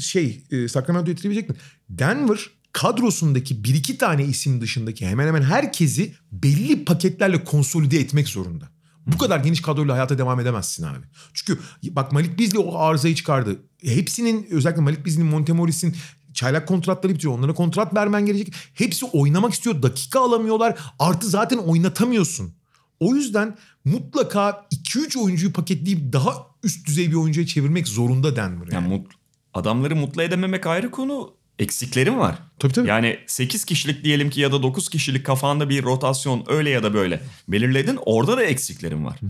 [0.00, 1.56] şey e, Sacramento'yu etkileyebilecek mi?
[1.88, 8.68] Denver kadrosundaki bir iki tane isim dışındaki hemen hemen herkesi belli paketlerle konsolide etmek zorunda.
[9.06, 11.06] Bu kadar geniş kadroyla hayata devam edemezsin abi.
[11.34, 13.56] Çünkü bak Malik Beasley o arızayı çıkardı.
[13.84, 15.96] Hepsinin özellikle Malik Beasley'nin, Montemoris'in
[16.34, 17.34] çaylak kontratları bitiyor.
[17.38, 18.54] Onlara kontrat vermen gerekecek.
[18.74, 19.82] Hepsi oynamak istiyor.
[19.82, 20.78] Dakika alamıyorlar.
[20.98, 22.52] Artı zaten oynatamıyorsun.
[23.00, 28.66] O yüzden mutlaka 2-3 oyuncuyu paketleyip daha üst düzey bir oyuncuya çevirmek zorunda Denver.
[28.72, 28.74] Yani.
[28.74, 29.12] Yani mut-
[29.54, 31.32] adamları mutlu edememek ayrı konu.
[31.58, 32.38] Eksiklerim var.
[32.58, 32.88] Tabii tabii.
[32.88, 36.94] Yani 8 kişilik diyelim ki ya da 9 kişilik kafanda bir rotasyon öyle ya da
[36.94, 37.98] böyle belirledin.
[38.06, 39.20] Orada da eksiklerim var.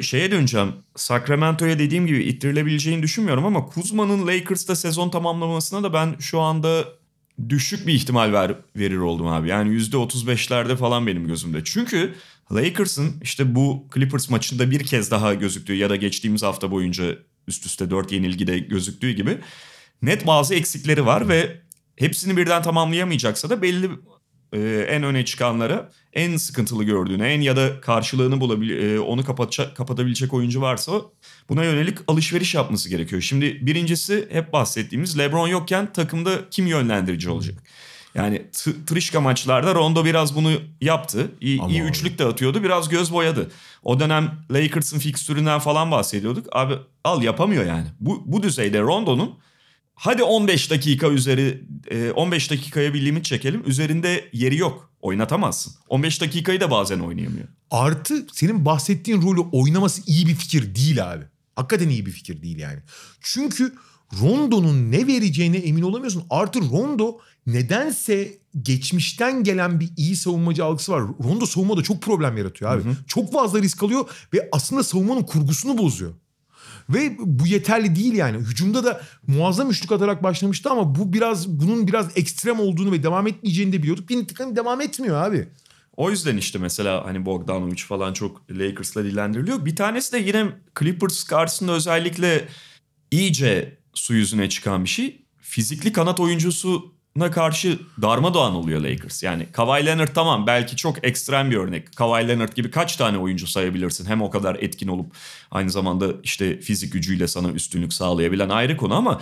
[0.00, 0.72] Şeye döneceğim.
[0.96, 6.84] Sacramento'ya dediğim gibi ittirilebileceğini düşünmüyorum ama Kuzma'nın Lakers'ta sezon tamamlamasına da ben şu anda
[7.48, 9.48] düşük bir ihtimal ver, verir oldum abi.
[9.48, 11.64] Yani %35'lerde falan benim gözümde.
[11.64, 12.14] Çünkü
[12.52, 17.16] Lakers'ın işte bu Clippers maçında bir kez daha gözüktüğü ya da geçtiğimiz hafta boyunca
[17.48, 19.38] üst üste 4 yenilgide gözüktüğü gibi
[20.02, 21.60] net bazı eksikleri var ve
[21.96, 23.90] hepsini birden tamamlayamayacaksa da belli
[24.52, 29.76] e, en öne çıkanlara en sıkıntılı gördüğüne en ya da karşılığını bulabil e, onu kapatacak,
[29.76, 30.92] kapatabilecek oyuncu varsa
[31.48, 33.22] buna yönelik alışveriş yapması gerekiyor.
[33.22, 37.62] Şimdi birincisi hep bahsettiğimiz LeBron yokken takımda kim yönlendirici olacak?
[38.14, 41.30] Yani t- tırışka maçlarda Rondo biraz bunu yaptı.
[41.40, 42.62] İyi, Ama iyi üçlük de atıyordu.
[42.62, 43.50] Biraz göz boyadı.
[43.82, 46.46] O dönem Lakers'ın fikstüründen falan bahsediyorduk.
[46.52, 47.86] Abi al yapamıyor yani.
[48.00, 49.38] Bu, bu düzeyde Rondo'nun
[50.00, 53.62] hadi 15 dakika üzeri e, 15 dakikaya bir limit çekelim.
[53.66, 54.90] Üzerinde yeri yok.
[55.00, 55.74] Oynatamazsın.
[55.88, 57.48] 15 dakikayı da bazen oynayamıyor.
[57.70, 61.24] Artı senin bahsettiğin rolü oynaması iyi bir fikir değil abi.
[61.56, 62.78] Hakikaten iyi bir fikir değil yani.
[63.20, 63.74] Çünkü
[64.20, 66.24] Rondo'nun ne vereceğine emin olamıyorsun.
[66.30, 68.32] Artı Rondo nedense
[68.62, 71.02] geçmişten gelen bir iyi savunmacı algısı var.
[71.24, 72.82] Rondo savunmada çok problem yaratıyor abi.
[73.06, 76.14] Çok fazla risk alıyor ve aslında savunmanın kurgusunu bozuyor.
[76.94, 78.38] Ve bu yeterli değil yani.
[78.38, 83.26] Hücumda da muazzam üçlük atarak başlamıştı ama bu biraz bunun biraz ekstrem olduğunu ve devam
[83.26, 84.08] etmeyeceğini de biliyorduk.
[84.08, 85.48] Bir takım devam etmiyor abi.
[85.96, 89.64] O yüzden işte mesela hani Bogdanovic falan çok Lakers'la dilendiriliyor.
[89.64, 90.46] Bir tanesi de yine
[90.78, 92.48] Clippers karşısında özellikle
[93.10, 95.24] iyice su yüzüne çıkan bir şey.
[95.40, 96.20] Fizikli kanat
[97.16, 99.22] oyuncusuna karşı darmadağın oluyor Lakers.
[99.22, 101.96] Yani Kawhi Leonard tamam belki çok ekstrem bir örnek.
[101.96, 104.06] Kawhi Leonard gibi kaç tane oyuncu sayabilirsin?
[104.06, 105.14] Hem o kadar etkin olup
[105.50, 109.20] aynı zamanda işte fizik gücüyle sana üstünlük sağlayabilen ayrı konu ama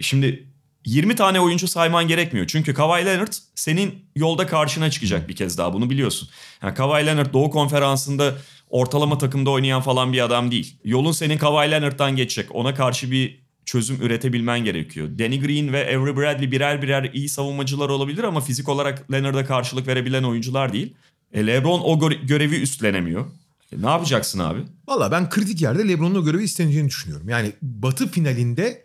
[0.00, 0.46] şimdi
[0.86, 2.46] 20 tane oyuncu sayman gerekmiyor.
[2.46, 6.28] Çünkü Kawhi Leonard senin yolda karşına çıkacak bir kez daha bunu biliyorsun.
[6.62, 8.34] Yani Kawhi Leonard Doğu Konferansı'nda
[8.70, 10.76] ortalama takımda oynayan falan bir adam değil.
[10.84, 12.54] Yolun senin Kawhi Leonard'dan geçecek.
[12.54, 15.08] Ona karşı bir çözüm üretebilmen gerekiyor.
[15.18, 19.86] Danny Green ve Avery Bradley birer birer iyi savunmacılar olabilir ama fizik olarak Leonard'a karşılık
[19.86, 20.94] verebilen oyuncular değil.
[21.32, 23.26] E, LeBron o göre- görevi üstlenemiyor.
[23.72, 24.60] E, ne yapacaksın abi?
[24.88, 27.28] Valla ben kritik yerde LeBron'un o görevi isteneceğini düşünüyorum.
[27.28, 28.84] Yani Batı finalinde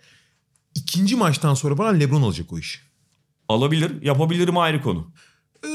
[0.76, 2.80] ikinci maçtan sonra falan LeBron alacak o işi.
[3.50, 5.12] Alabilir, yapabilirim ayrı konu.
[5.64, 5.68] Ee,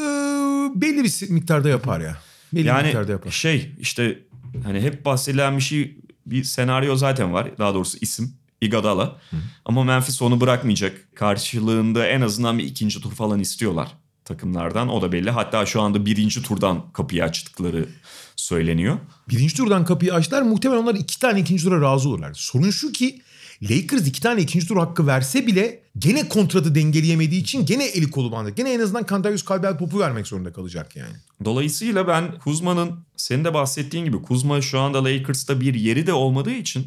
[0.74, 2.16] belli bir miktarda yapar ya.
[2.52, 3.30] Belli bir Yani miktarda yapar.
[3.30, 4.18] şey işte
[4.64, 7.58] hani hep bahsedilen bir şey bir senaryo zaten var.
[7.58, 9.20] Daha doğrusu isim Iguodala.
[9.64, 11.08] Ama Memphis onu bırakmayacak.
[11.14, 13.88] Karşılığında en azından bir ikinci tur falan istiyorlar
[14.24, 14.88] takımlardan.
[14.88, 15.30] O da belli.
[15.30, 17.88] Hatta şu anda birinci turdan kapıyı açtıkları
[18.36, 18.98] söyleniyor.
[19.28, 20.42] Birinci turdan kapıyı açtılar.
[20.42, 22.32] Muhtemelen onlar iki tane ikinci tura razı olurlar.
[22.34, 23.22] Sorun şu ki
[23.62, 28.32] Lakers iki tane ikinci tur hakkı verse bile gene kontratı dengeleyemediği için gene eli kolu
[28.32, 28.50] bandı.
[28.50, 31.14] Gene en azından Kantarius Caldwell Pop'u vermek zorunda kalacak yani.
[31.44, 36.54] Dolayısıyla ben Kuzma'nın senin de bahsettiğin gibi Kuzma şu anda Lakers'ta bir yeri de olmadığı
[36.54, 36.86] için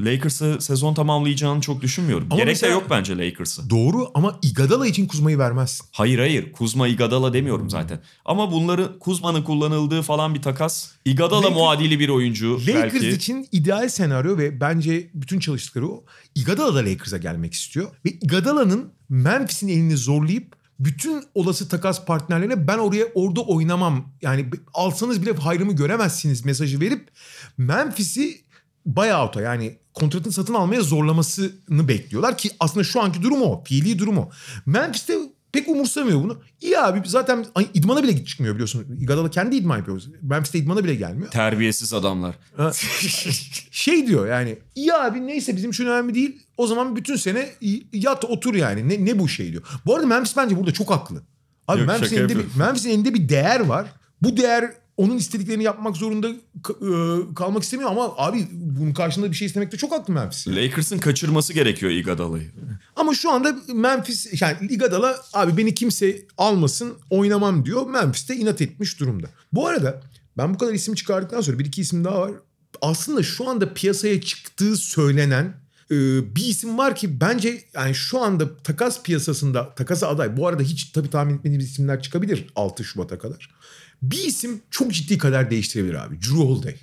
[0.00, 2.26] Lakers'ı sezon tamamlayacağını çok düşünmüyorum.
[2.30, 3.70] Ama Gerek de yok bence Lakers'ı.
[3.70, 5.86] Doğru ama Iguodala için Kuzma'yı vermezsin.
[5.92, 8.00] Hayır hayır Kuzma Igadala demiyorum zaten.
[8.24, 10.90] Ama bunları Kuzma'nın kullanıldığı falan bir takas.
[11.04, 13.08] Igadala Lakers- muadili bir oyuncu Lakers belki.
[13.08, 16.04] için ideal senaryo ve bence bütün çalıştıkları o.
[16.34, 17.86] Iguodala da Lakers'a gelmek istiyor.
[18.04, 24.12] Ve Iguodala'nın Memphis'in elini zorlayıp bütün olası takas partnerlerine ben oraya orada oynamam.
[24.22, 27.08] Yani alsanız bile hayrımı göremezsiniz mesajı verip
[27.58, 28.40] Memphis'i
[28.86, 33.64] buyout'a yani kontratını satın almaya zorlamasını bekliyorlar ki aslında şu anki durum o.
[33.64, 34.30] Fiili durum o.
[34.66, 35.18] Memphis de
[35.52, 36.38] pek umursamıyor bunu.
[36.60, 38.86] İyi abi zaten ay, idmana bile çıkmıyor biliyorsun.
[39.00, 40.02] Iguodala kendi idman yapıyor.
[40.22, 41.30] Memphis'te idmana bile gelmiyor.
[41.30, 42.34] Terbiyesiz adamlar.
[43.70, 46.42] Şey diyor yani iyi abi neyse bizim için önemli değil.
[46.56, 47.48] O zaman bütün sene
[47.92, 48.88] yat otur yani.
[48.88, 49.62] Ne, ne bu şey diyor.
[49.86, 51.22] Bu arada Memphis bence burada çok haklı.
[51.68, 52.44] Abi şaka elinde, bir.
[52.56, 53.86] Memphis'in elinde bir değer var.
[54.22, 59.46] Bu değer onun istediklerini yapmak zorunda e, kalmak istemiyor ama abi bunun karşılığında bir şey
[59.46, 60.48] istemekte çok haklı Memphis.
[60.48, 62.50] Lakers'ın kaçırması gerekiyor Igadala'yı.
[62.96, 67.86] Ama şu anda Memphis yani Iguodala abi beni kimse almasın oynamam diyor.
[67.86, 69.26] Memphis de inat etmiş durumda.
[69.52, 70.02] Bu arada
[70.38, 72.30] ben bu kadar isim çıkardıktan sonra bir iki isim daha var.
[72.82, 75.54] Aslında şu anda piyasaya çıktığı söylenen
[75.90, 75.96] e,
[76.36, 80.36] bir isim var ki bence yani şu anda takas piyasasında takasa aday.
[80.36, 83.50] Bu arada hiç tabii tahmin etmediğimiz isimler çıkabilir 6 Şubat'a kadar.
[84.02, 86.16] Bir isim çok ciddi kadar değiştirebilir abi.
[86.22, 86.76] Drew Holiday.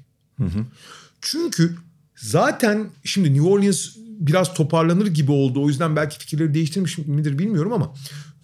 [1.22, 1.76] Çünkü
[2.16, 5.64] zaten şimdi New Orleans biraz toparlanır gibi oldu.
[5.64, 7.94] O yüzden belki fikirleri değiştirmiş midir bilmiyorum ama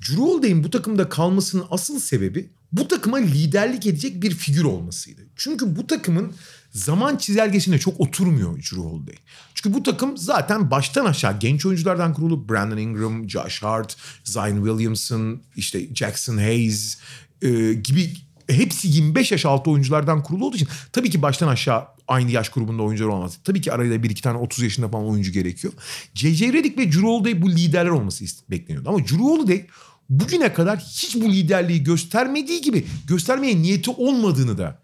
[0.02, 5.22] Drew Holiday'in bu takımda kalmasının asıl sebebi bu takıma liderlik edecek bir figür olmasıydı.
[5.36, 6.34] Çünkü bu takımın
[6.72, 9.16] zaman çizelgesine çok oturmuyor Drew Holiday.
[9.54, 12.50] Çünkü bu takım zaten baştan aşağı genç oyunculardan kurulu.
[12.50, 16.98] Brandon Ingram, Josh Hart, Zion Williamson, işte Jackson Hayes
[17.42, 18.14] e, gibi
[18.50, 22.84] hepsi 25 yaş altı oyunculardan kurulu olduğu için tabii ki baştan aşağı aynı yaş grubunda
[22.84, 23.38] oyuncular olmaz.
[23.44, 25.74] Tabii ki arada bir iki tane 30 yaşında falan oyuncu gerekiyor.
[26.14, 26.54] J.J.
[26.54, 28.90] Redick ve Drew Holiday bu liderler olması bekleniyordu.
[28.90, 29.66] Ama Drew Holiday
[30.10, 34.80] bugüne kadar hiç bu liderliği göstermediği gibi göstermeye niyeti olmadığını da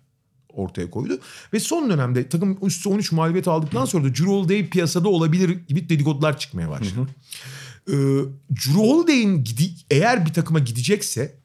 [0.53, 1.19] ortaya koydu.
[1.53, 5.89] Ve son dönemde takım üstü 13 mağlubiyet aldıktan sonra da Drew Holiday piyasada olabilir gibi
[5.89, 7.09] dedikodular çıkmaya başladı.
[7.87, 7.93] Ee,
[8.55, 11.35] Drew Holiday'in gidi- eğer bir takıma gidecekse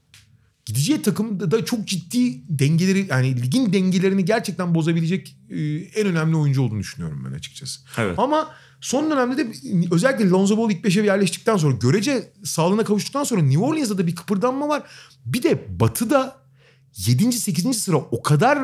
[0.67, 6.63] gideceği takımda da çok ciddi dengeleri yani ligin dengelerini gerçekten bozabilecek e, en önemli oyuncu
[6.63, 7.81] olduğunu düşünüyorum ben açıkçası.
[7.99, 8.19] Evet.
[8.19, 9.53] Ama son dönemde de
[9.91, 14.15] özellikle Lonzo Ball ilk beşe yerleştikten sonra görece sağlığına kavuştuktan sonra New Orleans'da da bir
[14.15, 14.83] kıpırdanma var.
[15.25, 16.37] Bir de Batı'da
[16.97, 17.33] 7.
[17.33, 17.83] 8.
[17.83, 18.59] sıra o kadar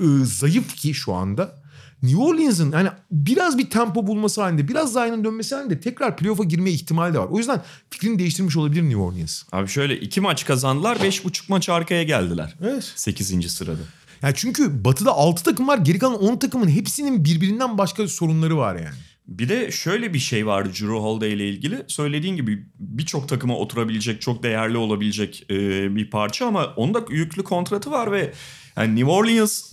[0.00, 1.65] e, zayıf ki şu anda.
[2.06, 6.70] New Orleans'ın yani biraz bir tempo bulması halinde, biraz Zion'ın dönmesi halinde tekrar playoff'a girme
[6.70, 7.28] ihtimali de var.
[7.30, 9.42] O yüzden fikrini değiştirmiş olabilir New Orleans.
[9.52, 11.02] Abi şöyle iki maç kazandılar.
[11.02, 12.54] Beş buçuk maç arkaya geldiler.
[12.62, 12.92] Evet.
[12.96, 13.82] Sekizinci sırada.
[14.22, 15.78] Yani çünkü Batı'da 6 takım var.
[15.78, 18.96] Geri kalan 10 takımın hepsinin birbirinden başka sorunları var yani.
[19.28, 21.84] Bir de şöyle bir şey vardı Drew Holiday ile ilgili.
[21.86, 25.56] Söylediğin gibi birçok takıma oturabilecek, çok değerli olabilecek e,
[25.96, 28.32] bir parça ama onda yüklü kontratı var ve
[28.76, 29.72] yani New Orleans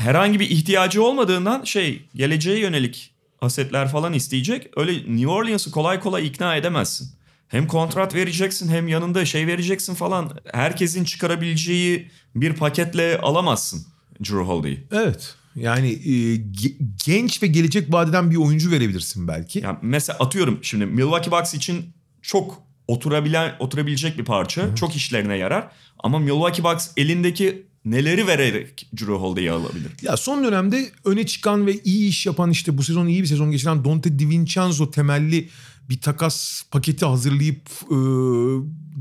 [0.00, 4.66] herhangi bir ihtiyacı olmadığından şey geleceğe yönelik asetler falan isteyecek.
[4.76, 7.08] Öyle New Orleans'ı kolay kolay ikna edemezsin.
[7.48, 10.38] Hem kontrat vereceksin hem yanında şey vereceksin falan.
[10.52, 13.86] Herkesin çıkarabileceği bir paketle alamazsın
[14.20, 14.86] Drew Holiday'i.
[14.92, 15.34] Evet.
[15.56, 19.58] Yani e, ge- genç ve gelecek vadeden bir oyuncu verebilirsin belki.
[19.58, 21.84] Yani mesela atıyorum şimdi Milwaukee Bucks için
[22.22, 24.74] çok oturabilen oturabilecek bir parça.
[24.74, 25.70] Çok işlerine yarar.
[25.98, 29.92] Ama Milwaukee Bucks elindeki neleri vererek Drew Holiday'i alabilir?
[30.02, 33.50] Ya son dönemde öne çıkan ve iyi iş yapan işte bu sezon iyi bir sezon
[33.50, 35.48] geçiren Dante DiVincenzo temelli
[35.88, 37.96] bir takas paketi hazırlayıp e,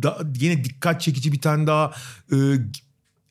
[0.03, 1.93] da, yine dikkat çekici bir tane daha
[2.31, 2.35] e,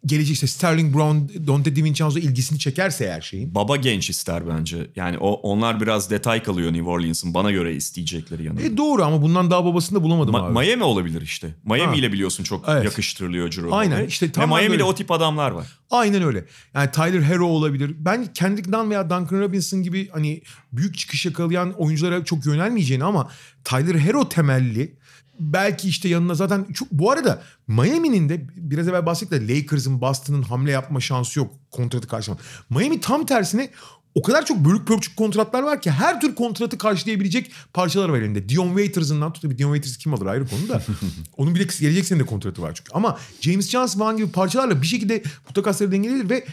[0.07, 3.55] gelecek işte Sterling Brown, Dante DiVincenzo ilgisini çekerse her şeyin.
[3.55, 4.91] Baba genç ister bence.
[4.97, 8.63] Yani o onlar biraz detay kalıyor New Orleans'ın bana göre isteyecekleri yanında.
[8.63, 10.67] E doğru ama bundan daha babasını da bulamadım Ma- abi.
[10.67, 11.55] Miami olabilir işte.
[11.65, 11.95] Miami Ha.
[11.95, 12.85] ile biliyorsun çok Evet.
[12.85, 14.85] yakıştırılıyor Drew Aynen, işte Ve tam Miami'de böyle.
[14.85, 15.67] o tip adamlar var.
[15.91, 16.45] Aynen öyle.
[16.75, 17.95] Yani Tyler Hero olabilir.
[17.99, 23.31] Ben Kendrick Nunn veya Duncan Robinson gibi hani büyük çıkış yakalayan oyunculara çok yönelmeyeceğini ama
[23.65, 24.99] Tyler Hero temelli
[25.39, 30.43] belki işte yanına zaten çok, bu arada Miami'nin de biraz evvel bahsettik de Lakers'ın Boston'ın
[30.43, 32.45] hamle yapma şansı yok kontratı karşılamak.
[32.71, 33.71] Miami tam tersine
[34.15, 38.49] o kadar çok bölük pörçük kontratlar var ki her tür kontratı karşılayabilecek parçalar var elinde.
[38.49, 39.43] Dion Waiters'ından tut.
[39.43, 40.83] Tabii Dion Waiters kim alır ayrı konu da.
[41.37, 42.91] Onun bir de gelecek sene de kontratı var çünkü.
[42.95, 46.47] Ama James Johnson falan gibi parçalarla bir şekilde bu takasları dengeledir ve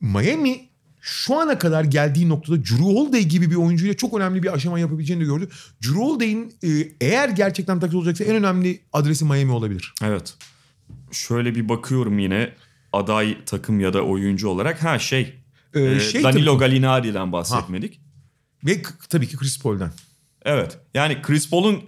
[0.00, 0.71] Miami
[1.04, 5.22] şu ana kadar geldiği noktada Drew Holiday gibi bir oyuncuyla çok önemli bir aşama yapabileceğini
[5.22, 5.48] de gördü.
[5.82, 6.68] Drew Holiday'in e,
[7.00, 9.94] eğer gerçekten takas olacaksa en önemli adresi Miami olabilir.
[10.04, 10.34] Evet.
[11.12, 12.52] Şöyle bir bakıyorum yine
[12.92, 14.82] aday takım ya da oyuncu olarak.
[14.84, 15.34] Ha şey,
[15.74, 18.00] Ee, e, şey Danilo tabii- Gallinari'den bahsetmedik.
[18.66, 19.90] Ve k- tabii ki Chris Paul'den.
[20.44, 20.78] Evet.
[20.94, 21.82] Yani Chris Paul'un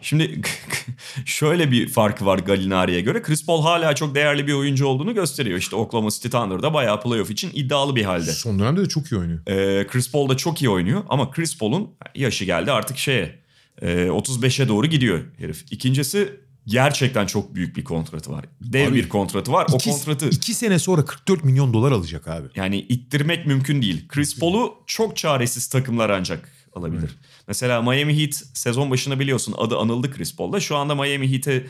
[0.00, 0.40] şimdi
[1.24, 3.22] şöyle bir farkı var Gallinari'ye göre.
[3.22, 5.58] Chris Paul hala çok değerli bir oyuncu olduğunu gösteriyor.
[5.58, 8.32] İşte Oklahoma City Thunder'da bayağı playoff için iddialı bir halde.
[8.32, 9.40] Son dönemde de çok iyi oynuyor.
[9.46, 13.38] Ee, Chris Paul da çok iyi oynuyor ama Chris Paul'un yaşı geldi artık şeye
[13.82, 15.64] e, 35'e doğru gidiyor herif.
[15.70, 18.44] İkincisi gerçekten çok büyük bir kontratı var.
[18.60, 19.66] Dev Abi, bir kontratı var.
[19.72, 22.48] O İki, kontratı iki sene sonra 44 milyon dolar alacak abi.
[22.54, 24.08] yani ittirmek mümkün değil.
[24.08, 27.10] Chris Paul'u çok çaresiz takımlar ancak alabilir.
[27.48, 30.60] Mesela Miami Heat sezon başında biliyorsun adı anıldı Chris Paul'da.
[30.60, 31.66] Şu anda Miami Heat'e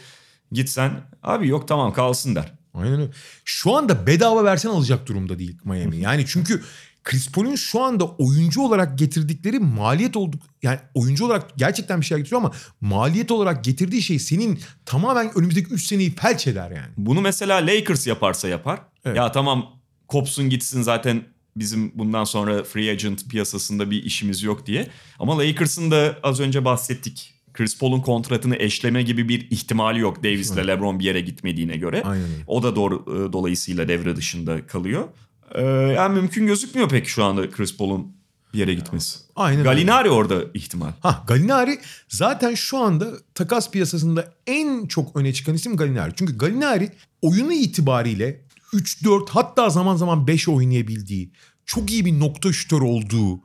[0.52, 2.52] gitsen abi yok tamam kalsın der.
[2.74, 3.10] Aynen öyle.
[3.44, 5.96] Şu anda bedava versen alacak durumda değil Miami.
[5.96, 6.62] Yani çünkü
[7.04, 10.42] Chris Paul'un şu anda oyuncu olarak getirdikleri maliyet olduk.
[10.62, 15.70] Yani oyuncu olarak gerçekten bir şey getiriyor ama maliyet olarak getirdiği şey senin tamamen önümüzdeki
[15.74, 16.92] 3 seneyi felç eder yani.
[16.96, 18.80] Bunu mesela Lakers yaparsa yapar.
[19.04, 19.16] Evet.
[19.16, 19.66] Ya tamam
[20.08, 21.24] kopsun gitsin zaten
[21.56, 24.88] bizim bundan sonra free agent piyasasında bir işimiz yok diye.
[25.18, 27.32] Ama Lakers'ın da az önce bahsettik.
[27.52, 32.02] Chris Paul'un kontratını eşleme gibi bir ihtimali yok Davis'le LeBron bir yere gitmediğine göre.
[32.02, 32.44] Aynen öyle.
[32.46, 35.08] O da doğru e, dolayısıyla devre dışında kalıyor.
[35.54, 38.16] Ee, yani mümkün gözükmüyor pek şu anda Chris Paul'un
[38.54, 39.18] bir yere gitmesi.
[39.36, 39.68] Aynen öyle.
[39.68, 40.90] Gallinari orada ihtimal.
[41.00, 46.12] Ha Gallinari zaten şu anda takas piyasasında en çok öne çıkan isim Gallinari.
[46.16, 46.90] Çünkü Gallinari
[47.22, 48.45] oyunu itibariyle
[48.76, 51.30] 3-4 hatta zaman zaman 5 oynayabildiği,
[51.66, 53.36] çok iyi bir nokta şütör olduğu,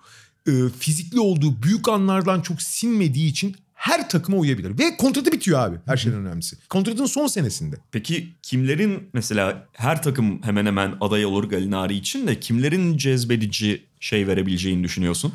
[0.48, 4.80] e, fizikli olduğu, büyük anlardan çok sinmediği için her takıma uyabilir.
[4.80, 6.58] Ve kontratı bitiyor abi her şeyden önemlisi.
[6.70, 7.76] Kontratın son senesinde.
[7.92, 14.28] Peki kimlerin mesela her takım hemen hemen aday olur Gallinari için de kimlerin cezbedici şey
[14.28, 15.34] verebileceğini düşünüyorsun?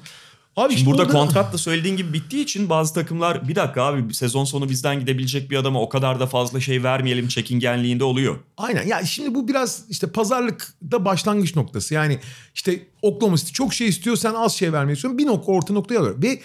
[0.56, 3.82] Abi Şimdi işte burada orada- kontrat da söylediğin gibi bittiği için bazı takımlar bir dakika
[3.82, 8.38] abi sezon sonu bizden gidebilecek bir adama o kadar da fazla şey vermeyelim çekingenliğinde oluyor.
[8.56, 11.94] Aynen ya şimdi bu biraz işte pazarlıkta başlangıç noktası.
[11.94, 12.18] Yani
[12.54, 15.18] işte Oklahoma City çok şey istiyor sen az şey vermek istiyorsun.
[15.18, 16.22] Bir nokta orta noktaya alıyor.
[16.22, 16.40] Ve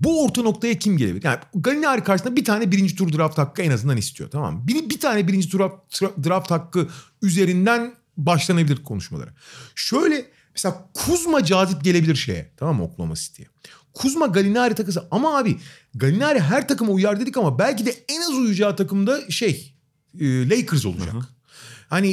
[0.00, 1.24] bu orta noktaya kim gelebilir?
[1.24, 4.68] Yani Gallinari karşısında bir tane birinci tur draft hakkı en azından istiyor tamam mı?
[4.68, 6.88] Bir, bir tane birinci tur draft, draft hakkı
[7.22, 9.30] üzerinden başlanabilir konuşmalara.
[9.74, 13.48] Şöyle mesela Kuzma cazip gelebilir şeye tamam mı Oklahoma City'ye.
[13.94, 15.56] Kuzma Gallinari takısı ama abi
[15.94, 19.74] Gallinari her takıma uyar dedik ama belki de en az uyacağı takımda şey
[20.20, 21.14] e, Lakers olacak.
[21.88, 22.10] Hani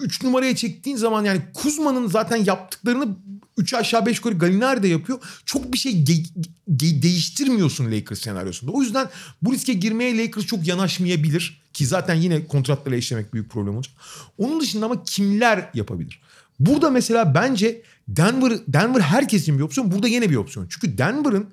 [0.00, 3.08] 3 numaraya çektiğin zaman yani Kuzma'nın zaten yaptıklarını
[3.56, 5.18] 3 aşağı 5 yukarı Galinari de yapıyor.
[5.46, 6.26] Çok bir şey ge-
[6.70, 8.72] ge- değiştirmiyorsun Lakers senaryosunda.
[8.72, 9.08] O yüzden
[9.42, 11.62] bu riske girmeye Lakers çok yanaşmayabilir.
[11.72, 13.94] Ki zaten yine kontratlarla işlemek büyük problem olacak.
[14.38, 16.21] Onun dışında ama kimler yapabilir?
[16.66, 19.92] Burada mesela bence Denver Denver herkesin bir opsiyon.
[19.92, 20.68] Burada yine bir opsiyon.
[20.68, 21.50] Çünkü Denver'ın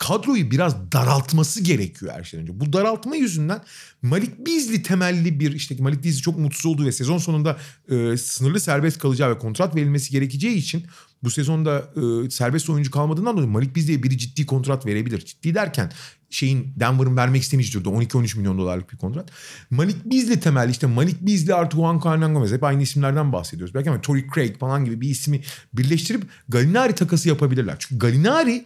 [0.00, 2.60] kadroyu biraz daraltması gerekiyor her şeyden önce.
[2.60, 3.60] Bu daraltma yüzünden
[4.02, 7.56] Malik Beasley temelli bir işte Malik Beasley çok mutsuz olduğu ve sezon sonunda
[7.90, 10.86] e, sınırlı serbest kalacağı ve kontrat verilmesi gerekeceği için
[11.22, 11.90] bu sezonda
[12.26, 15.24] e, serbest oyuncu kalmadığından dolayı Malik Beasley'e biri ciddi kontrat verebilir.
[15.24, 15.92] Ciddi derken
[16.30, 19.30] şeyin Denver'ın vermek istemeyeceği 12-13 milyon dolarlık bir kontrat.
[19.70, 23.74] Malik Beasley temelli işte Malik Beasley artı Juan Hernan Gomez hep aynı isimlerden bahsediyoruz.
[23.74, 25.40] Belki ama Torrey Craig falan gibi bir ismi
[25.72, 27.76] birleştirip Galinari takası yapabilirler.
[27.78, 28.64] Çünkü Galinari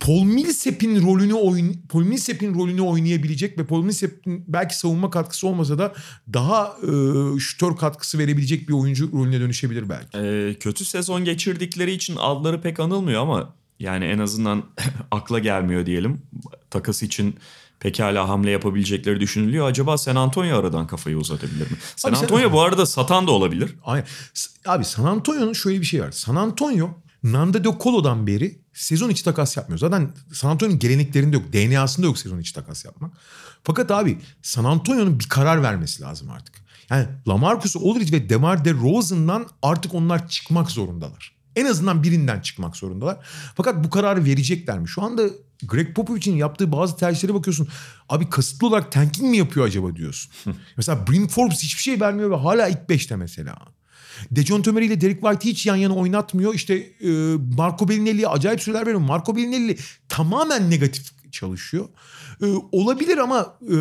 [0.00, 5.78] Paul Millsap'in rolünü oyun Paul Millsap'in rolünü oynayabilecek ve Paul Millsap'in belki savunma katkısı olmasa
[5.78, 5.94] da
[6.32, 10.18] daha e, şütör katkısı verebilecek bir oyuncu rolüne dönüşebilir belki.
[10.18, 14.62] Ee, kötü sezon geçirdikleri için adları pek anılmıyor ama yani en azından
[15.10, 16.22] akla gelmiyor diyelim.
[16.70, 17.36] Takas için
[17.80, 19.66] pekala hamle yapabilecekleri düşünülüyor.
[19.68, 21.76] Acaba San Antonio aradan kafayı uzatabilir mi?
[21.96, 23.74] San Abi sen- Antonio bu arada satan da olabilir.
[23.84, 24.06] Aynen.
[24.66, 26.10] Abi San Antonio'nun şöyle bir şey var.
[26.10, 26.90] San Antonio
[27.22, 29.78] Nanda De Colo'dan beri sezon içi takas yapmıyor.
[29.78, 31.52] Zaten San Antonio'nun geleneklerinde yok.
[31.52, 33.12] DNA'sında yok sezon içi takas yapmak.
[33.62, 36.54] Fakat abi San Antonio'nun bir karar vermesi lazım artık.
[36.90, 41.38] Yani Lamarcus Aldridge ve DeMar DeRozan'dan artık onlar çıkmak zorundalar.
[41.56, 43.26] En azından birinden çıkmak zorundalar.
[43.54, 44.88] Fakat bu kararı verecekler mi?
[44.88, 45.22] Şu anda
[45.62, 47.68] Greg Popovich'in yaptığı bazı tercihlere bakıyorsun.
[48.08, 50.32] Abi kasıtlı olarak tanking mi yapıyor acaba diyorsun.
[50.76, 53.58] mesela Bryn Forbes hiçbir şey vermiyor ve hala ilk beşte mesela.
[54.30, 56.54] Dejon Tömeri ile Derek White'i hiç yan yana oynatmıyor.
[56.54, 57.10] İşte e,
[57.56, 59.00] Marco Bellinelli'ye acayip süreler veriyor.
[59.00, 61.88] Marco Bellinelli tamamen negatif çalışıyor.
[62.42, 63.76] E, olabilir ama e,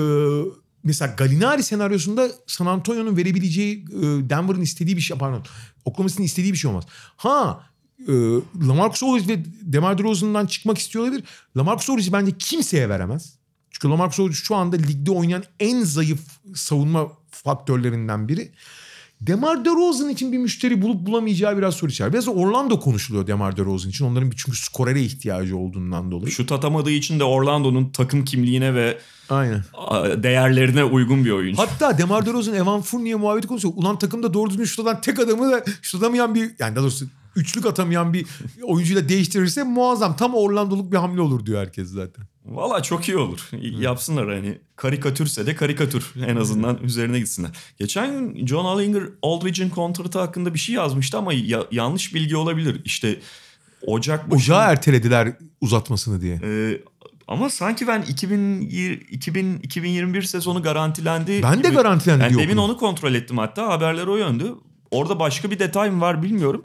[0.83, 5.43] mesela Galinari senaryosunda San Antonio'nun verebileceği e, Denver'ın istediği bir şey pardon
[5.85, 6.83] Oklahoma City'nin istediği bir şey olmaz.
[7.17, 7.63] Ha
[8.07, 8.13] e,
[8.67, 11.23] Lamarcus Aldridge ve DeMar DeRozan'dan çıkmak istiyor olabilir.
[11.57, 13.38] Lamarcus Aldridge'i bence kimseye veremez.
[13.71, 16.19] Çünkü Lamarcus Aldridge şu anda ligde oynayan en zayıf
[16.55, 18.51] savunma faktörlerinden biri.
[19.22, 22.13] Demar DeRozan için bir müşteri bulup bulamayacağı biraz soru işareti.
[22.13, 24.05] Biraz da Orlando konuşuluyor Demar DeRozan için.
[24.05, 26.32] Onların bir çünkü skorere ihtiyacı olduğundan dolayı.
[26.32, 28.97] Şut atamadığı için de Orlando'nun takım kimliğine ve
[29.30, 29.63] Aynen.
[30.24, 31.61] değerlerine uygun bir oyuncu.
[31.61, 33.74] Hatta Demar DeRozan Evan Fournier muhabbeti konuşuyor.
[33.78, 37.05] Ulan takımda doğru düzgün şut atan tek adamı da şut atamayan bir yani daha doğrusu
[37.36, 38.26] üçlük atamayan bir
[38.63, 40.15] oyuncuyla değiştirirse muazzam.
[40.15, 42.26] Tam Orlandoluk bir hamle olur diyor herkes zaten.
[42.47, 43.49] Valla çok iyi olur.
[43.61, 47.51] Yapsınlar hani karikatürse de karikatür en azından üzerine gitsinler.
[47.79, 52.81] Geçen gün John Allinger Aldridge'in kontratı hakkında bir şey yazmıştı ama ya- yanlış bilgi olabilir.
[52.85, 53.19] İşte
[53.87, 56.39] Ocak başı- Ocağı ertelediler uzatmasını diye.
[56.43, 56.81] Ee,
[57.27, 61.43] ama sanki ben 2020, 2000, 2021 sezonu garantilendi.
[61.43, 64.53] Ben de garantilendi Yani demin onu kontrol ettim hatta haberler o yöndü.
[64.91, 66.63] Orada başka bir detay mı var bilmiyorum.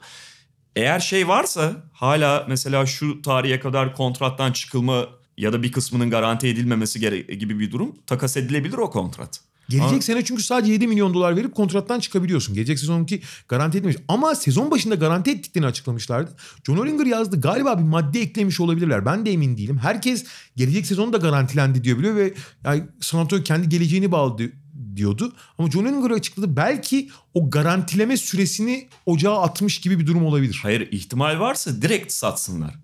[0.77, 5.07] Eğer şey varsa hala mesela şu tarihe kadar kontrattan çıkılma
[5.43, 7.01] ya da bir kısmının garanti edilmemesi
[7.39, 9.41] gibi bir durum takas edilebilir o kontrat.
[9.69, 12.55] Gelecek Ama- sene çünkü sadece 7 milyon dolar verip kontrattan çıkabiliyorsun.
[12.55, 13.97] Gelecek sezonki garanti etmemiş.
[14.09, 16.37] Ama sezon başında garanti ettiklerini açıklamışlardı.
[16.67, 17.41] John Olinger yazdı.
[17.41, 19.07] Galiba bir madde eklemiş olabilirler.
[19.07, 19.79] Ben de emin değilim.
[19.79, 20.25] Herkes
[20.57, 22.35] gelecek sezon da garantilendi diyor biliyor ve
[22.65, 24.53] yani San Antonio kendi geleceğini bağladı
[24.97, 25.33] diyordu.
[25.59, 26.57] Ama John Olinger açıkladı.
[26.57, 30.59] Belki o garantileme süresini ocağa atmış gibi bir durum olabilir.
[30.63, 32.75] Hayır ihtimal varsa direkt satsınlar.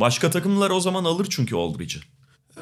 [0.00, 2.00] Başka takımlar o zaman alır çünkü Aldridge'i.
[2.56, 2.60] Ee,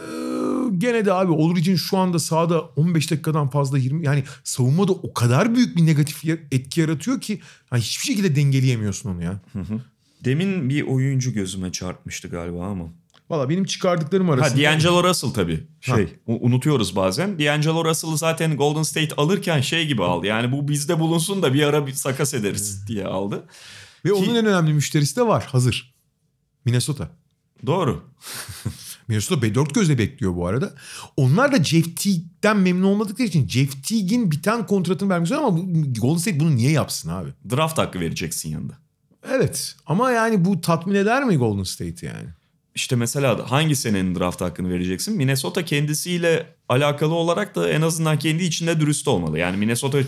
[0.79, 5.55] gene de abi Olrich'in şu anda sahada 15 dakikadan fazla 20 yani savunmada o kadar
[5.55, 7.41] büyük bir negatif etki yaratıyor ki
[7.73, 9.41] yani hiçbir şekilde dengeleyemiyorsun onu ya.
[10.25, 12.85] Demin bir oyuncu gözüme çarpmıştı galiba ama.
[13.31, 14.63] Valla benim çıkardıklarım Ha arasında.
[14.63, 15.67] D'Angelo Russell tabii.
[15.81, 17.39] Şey u- unutuyoruz bazen.
[17.39, 20.27] D'Angelo Russell'ı zaten Golden State alırken şey gibi aldı.
[20.27, 23.45] Yani bu bizde bulunsun da bir ara bir sakas ederiz diye aldı.
[24.05, 25.95] Ve onun Ki- en önemli müşterisi de var hazır.
[26.65, 27.09] Minnesota.
[27.67, 28.05] Doğru.
[29.09, 30.75] Minnesota be- dört gözle bekliyor bu arada.
[31.17, 35.59] Onlar da Jeff Teague'den memnun olmadıkları için Jeff Teague'in biten kontratını vermek istiyor ama
[36.01, 37.31] Golden State bunu niye yapsın abi?
[37.51, 38.73] Draft hakkı vereceksin yanında.
[39.33, 42.29] Evet ama yani bu tatmin eder mi Golden State'i yani?
[42.75, 45.17] İşte mesela hangi senenin draft hakkını vereceksin?
[45.17, 49.39] Minnesota kendisiyle alakalı olarak da en azından kendi içinde dürüst olmalı.
[49.39, 49.99] Yani Minnesota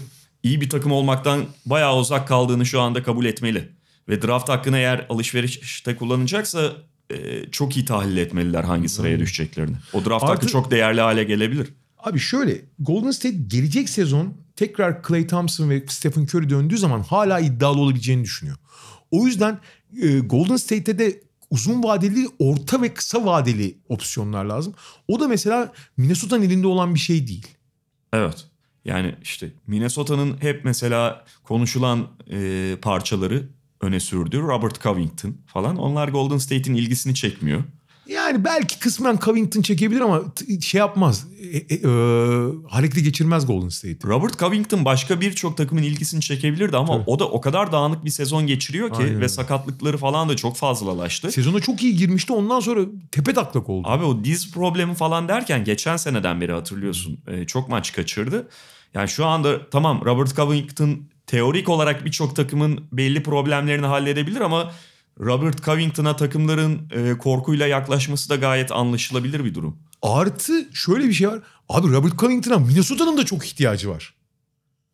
[0.43, 3.73] iyi bir takım olmaktan bayağı uzak kaldığını şu anda kabul etmeli.
[4.09, 6.73] Ve draft hakkını eğer alışverişte kullanacaksa
[7.11, 9.77] e, çok iyi tahlil etmeliler hangi sıraya düşeceklerini.
[9.93, 11.69] O draft hakkı Artı- çok değerli hale gelebilir.
[11.99, 17.41] Abi şöyle Golden State gelecek sezon tekrar Clay Thompson ve Stephen Curry döndüğü zaman hala
[17.41, 18.57] iddialı olabileceğini düşünüyor.
[19.11, 19.59] O yüzden
[20.03, 24.75] e, Golden State'te de uzun vadeli, orta ve kısa vadeli opsiyonlar lazım.
[25.09, 27.47] O da mesela Minnesota'nın elinde olan bir şey değil.
[28.13, 28.45] Evet.
[28.85, 33.49] Yani işte Minnesota'nın hep mesela konuşulan e, parçaları
[33.81, 35.77] öne sürdüğü Robert Covington falan.
[35.77, 37.65] Onlar Golden State'in ilgisini çekmiyor.
[38.09, 40.23] Yani belki kısmen Covington çekebilir ama
[40.63, 41.27] şey yapmaz.
[41.53, 41.89] E, e, e,
[42.69, 44.09] harekete geçirmez Golden State.
[44.09, 47.05] Robert Covington başka birçok takımın ilgisini çekebilirdi ama Tabii.
[47.07, 50.57] o da o kadar dağınık bir sezon geçiriyor ki Aynen ve sakatlıkları falan da çok
[50.57, 51.33] fazlalaştı.
[51.33, 52.81] Sezona çok iyi girmişti ondan sonra
[53.13, 53.89] tepe taklak oldu.
[53.89, 58.49] Abi o diz problemi falan derken geçen seneden beri hatırlıyorsun e, çok maç kaçırdı.
[58.95, 64.73] Yani şu anda tamam Robert Covington teorik olarak birçok takımın belli problemlerini halledebilir ama
[65.21, 69.77] Robert Covington'a takımların e, korkuyla yaklaşması da gayet anlaşılabilir bir durum.
[70.03, 71.39] Artı şöyle bir şey var.
[71.69, 74.15] Abi Robert Covington'a Minnesota'nın da çok ihtiyacı var.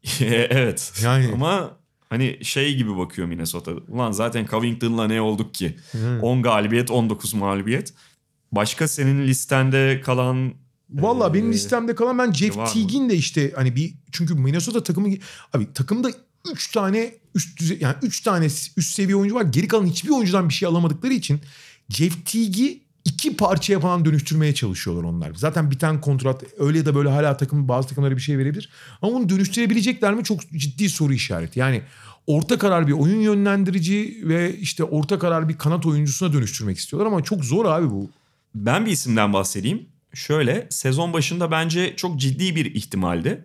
[0.20, 0.93] evet.
[1.03, 1.70] Yani- Ama
[2.09, 3.72] hani şey gibi bakıyor Minnesota.
[3.89, 5.76] Ulan zaten Covington'la ne olduk ki?
[5.93, 6.18] Hı.
[6.22, 7.95] 10 galibiyet, 19 mağlubiyet.
[8.53, 10.55] Başka senin listende kalan
[11.03, 12.55] Valla benim Ee, listemde kalan ben Jeff?
[12.55, 15.09] Teague'in de işte hani bir çünkü Minnesota takımı
[15.53, 16.11] abi takımda
[16.53, 18.45] 3 tane üst düzey yani 3 tane
[18.76, 19.42] üst seviye oyuncu var.
[19.42, 21.40] Geri kalan hiçbir oyuncudan bir şey alamadıkları için
[21.88, 25.34] Jeff Teague'i iki parçaya falan dönüştürmeye çalışıyorlar onlar.
[25.34, 28.70] Zaten biten kontrat öyle ya da böyle hala takım bazı takımlara bir şey verebilir.
[29.03, 31.59] Ama onu dönüştürebilecekler mi çok ciddi soru işareti.
[31.59, 31.82] Yani
[32.26, 37.22] orta karar bir oyun yönlendirici ve işte orta karar bir kanat oyuncusuna dönüştürmek istiyorlar ama
[37.22, 38.11] çok zor abi bu.
[38.55, 39.86] Ben bir isimden bahsedeyim.
[40.15, 43.45] Şöyle sezon başında bence çok ciddi bir ihtimaldi.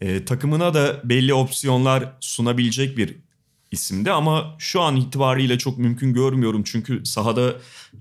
[0.00, 3.16] Ee, takımına da belli opsiyonlar sunabilecek bir
[3.70, 7.54] isimdi ama şu an itibariyle çok mümkün görmüyorum çünkü sahada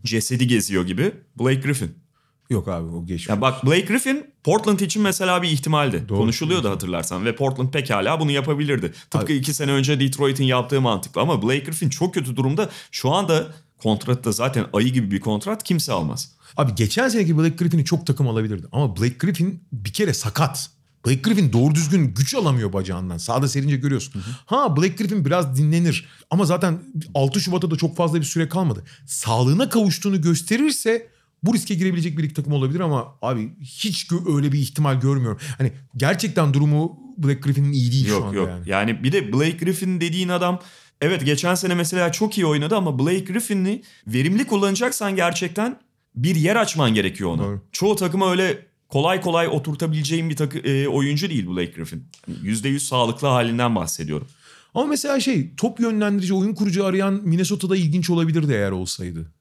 [0.03, 1.11] cesedi geziyor gibi.
[1.39, 2.03] Blake Griffin.
[2.49, 3.29] Yok abi o geçmiş.
[3.29, 6.05] Ya bak Blake Griffin Portland için mesela bir ihtimaldi.
[6.09, 6.17] Doğru.
[6.17, 8.93] Konuşuluyordu hatırlarsan ve Portland pekala bunu yapabilirdi.
[9.09, 12.69] Tıpkı Abi- iki sene önce Detroit'in yaptığı mantıklı ama Blake Griffin çok kötü durumda.
[12.91, 16.31] Şu anda kontratta zaten ayı gibi bir kontrat kimse almaz.
[16.57, 18.67] Abi geçen seneki Blake Griffin'i çok takım alabilirdi.
[18.71, 20.69] Ama Blake Griffin bir kere sakat.
[21.05, 23.17] Blake Griffin doğru düzgün güç alamıyor bacağından.
[23.17, 24.23] Sağda serince görüyorsun.
[24.45, 26.05] Ha Blake Griffin biraz dinlenir.
[26.29, 26.79] Ama zaten
[27.15, 28.83] 6 Şubat'a da çok fazla bir süre kalmadı.
[29.05, 31.07] Sağlığına kavuştuğunu gösterirse
[31.43, 35.39] bu riske girebilecek bir lig takımı olabilir ama abi hiç öyle bir ihtimal görmüyorum.
[35.57, 38.49] Hani gerçekten durumu Blake Griffin'in iyi değil şu Yok anda yok.
[38.49, 38.69] yani.
[38.69, 39.03] Yani.
[39.03, 40.59] bir de Blake Griffin dediğin adam
[41.01, 45.79] evet geçen sene mesela çok iyi oynadı ama Blake Griffin'i verimli kullanacaksan gerçekten
[46.15, 47.43] bir yer açman gerekiyor ona.
[47.43, 47.61] Doğru.
[47.71, 52.07] Çoğu takıma öyle kolay kolay oturtabileceğin bir takı, e, oyuncu değil Blake Griffin.
[52.27, 54.27] Yani %100 sağlıklı halinden bahsediyorum.
[54.75, 59.31] Ama mesela şey top yönlendirici oyun kurucu arayan Minnesota'da ilginç olabilirdi eğer olsaydı.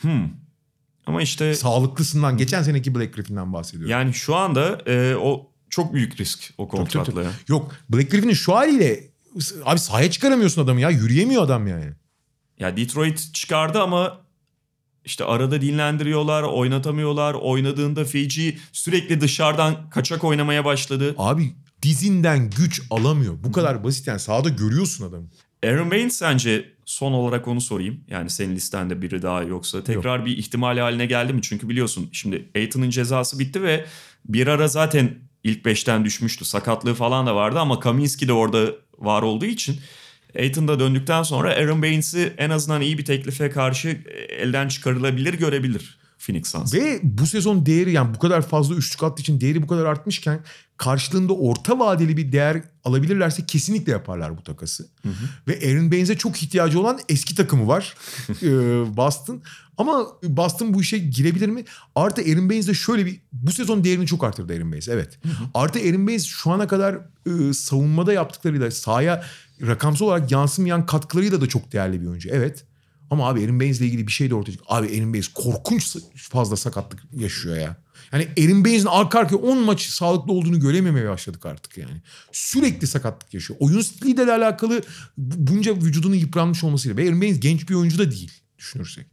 [0.00, 0.28] Hmm.
[1.06, 3.90] Ama işte Sağlıklısından geçen seneki Blake Griffin'den bahsediyorum.
[3.90, 7.32] yani şu anda e, o çok büyük risk o Tabii, tabii, kontratla.
[7.48, 9.00] Yok Blake Griffin'in şu haliyle
[9.64, 10.90] abi sahaya çıkaramıyorsun adamı ya.
[10.90, 11.92] Yürüyemiyor adam yani.
[12.58, 14.25] Ya Detroit çıkardı ama
[15.06, 17.34] işte arada dinlendiriyorlar, oynatamıyorlar.
[17.34, 21.14] Oynadığında Fiji sürekli dışarıdan kaçak oynamaya başladı.
[21.18, 21.52] Abi
[21.82, 23.34] dizinden güç alamıyor.
[23.44, 25.26] Bu kadar basit yani sahada görüyorsun adamı.
[25.64, 28.00] Aaron Baines sence son olarak onu sorayım.
[28.08, 31.42] Yani senin listende biri daha yoksa tekrar bir ihtimal haline geldi mi?
[31.42, 33.86] Çünkü biliyorsun şimdi Aiton'un cezası bitti ve
[34.24, 36.44] bir ara zaten ilk beşten düşmüştü.
[36.44, 38.66] Sakatlığı falan da vardı ama Kaminski de orada
[38.98, 39.80] var olduğu için
[40.38, 43.88] Aiton da döndükten sonra Aaron Baines'i en azından iyi bir teklife karşı
[44.28, 46.74] elden çıkarılabilir görebilir Phoenix Suns.
[46.74, 50.40] Ve bu sezon değeri yani bu kadar fazla üçlük attığı için değeri bu kadar artmışken
[50.76, 54.88] karşılığında orta vadeli bir değer alabilirlerse kesinlikle yaparlar bu takası.
[55.48, 57.94] Ve Aaron Baines'e çok ihtiyacı olan eski takımı var
[58.28, 58.46] ee,
[58.96, 59.42] Boston.
[59.78, 61.64] Ama Boston bu işe girebilir mi?
[61.94, 65.18] Artı Aaron Baines de şöyle bir bu sezon değerini çok arttırdı Aaron Baines evet.
[65.54, 69.24] Artı Aaron Baines şu ana kadar e, savunmada yaptıklarıyla sahaya
[69.62, 72.64] rakamsal olarak yansımayan katkılarıyla da çok değerli bir oyuncu evet.
[73.10, 74.66] Ama abi Aaron Baines'le ilgili bir şey de ortaya çıktı.
[74.68, 77.76] Abi Aaron Baines korkunç fazla sakatlık yaşıyor ya.
[78.12, 82.02] Yani Aaron Baines'in arka arkaya 10 maç sağlıklı olduğunu görememeye başladık artık yani.
[82.32, 83.58] Sürekli sakatlık yaşıyor.
[83.62, 84.82] Oyun stiliyle de alakalı
[85.18, 86.96] bu- bunca vücudunun yıpranmış olmasıyla.
[86.96, 89.06] Ve Aaron Baines genç bir oyuncu da değil düşünürsek.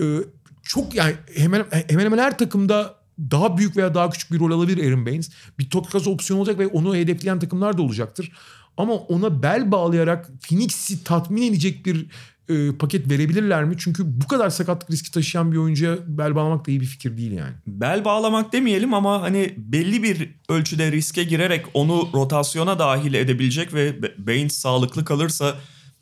[0.00, 0.18] Ee,
[0.62, 2.94] çok yani hemen hemen hemen her takımda
[3.30, 5.30] daha büyük veya daha küçük bir rol alabilir Aaron Baines.
[5.58, 8.32] Bir takas opsiyon olacak ve onu hedefleyen takımlar da olacaktır.
[8.78, 12.06] Ama ona bel bağlayarak Phoenix'i tatmin edecek bir
[12.48, 13.74] e, paket verebilirler mi?
[13.78, 17.32] Çünkü bu kadar sakatlık riski taşıyan bir oyuncuya bel bağlamak da iyi bir fikir değil
[17.32, 17.52] yani.
[17.66, 23.90] Bel bağlamak demeyelim ama hani belli bir ölçüde riske girerek onu rotasyona dahil edebilecek ve
[23.90, 25.54] Ba- Baines sağlıklı kalırsa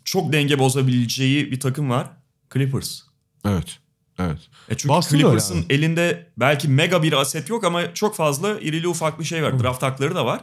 [0.05, 2.11] çok denge bozabileceği bir takım var.
[2.55, 3.01] Clippers.
[3.47, 3.79] Evet.
[4.19, 4.39] Evet.
[4.69, 5.75] E çünkü Boston Clippers'ın abi.
[5.75, 9.63] elinde belki mega bir aset yok ama çok fazla irili ufaklı şey var.
[9.63, 10.41] Draft hakları da var.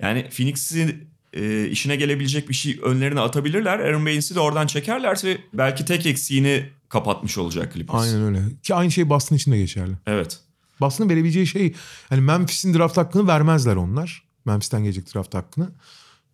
[0.00, 3.78] Yani Phoenix'i e, işine gelebilecek bir şey önlerine atabilirler.
[3.78, 8.02] Aaron Baines'i de oradan çekerlerse belki tek eksiğini kapatmış olacak Clippers.
[8.02, 8.42] Aynen öyle.
[8.62, 9.92] Ki aynı şey Boston için de geçerli.
[10.06, 10.40] Evet.
[10.80, 11.74] Boston'ın verebileceği şey
[12.08, 14.22] hani Memphis'in draft hakkını vermezler onlar.
[14.44, 15.70] Memphis'ten gelecek draft hakkını.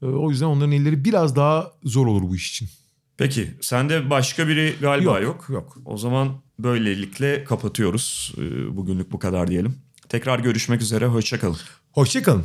[0.03, 2.69] E, o yüzden onların elleri biraz daha zor olur bu iş için.
[3.17, 5.47] Peki sende başka biri galiba yok.
[5.49, 5.77] Yok.
[5.85, 8.35] O zaman böylelikle kapatıyoruz.
[8.39, 9.77] Ee, Bugünlük bu kadar diyelim.
[10.09, 11.07] Tekrar görüşmek üzere.
[11.07, 11.59] Hoşçakalın.
[11.93, 12.45] Hoşçakalın.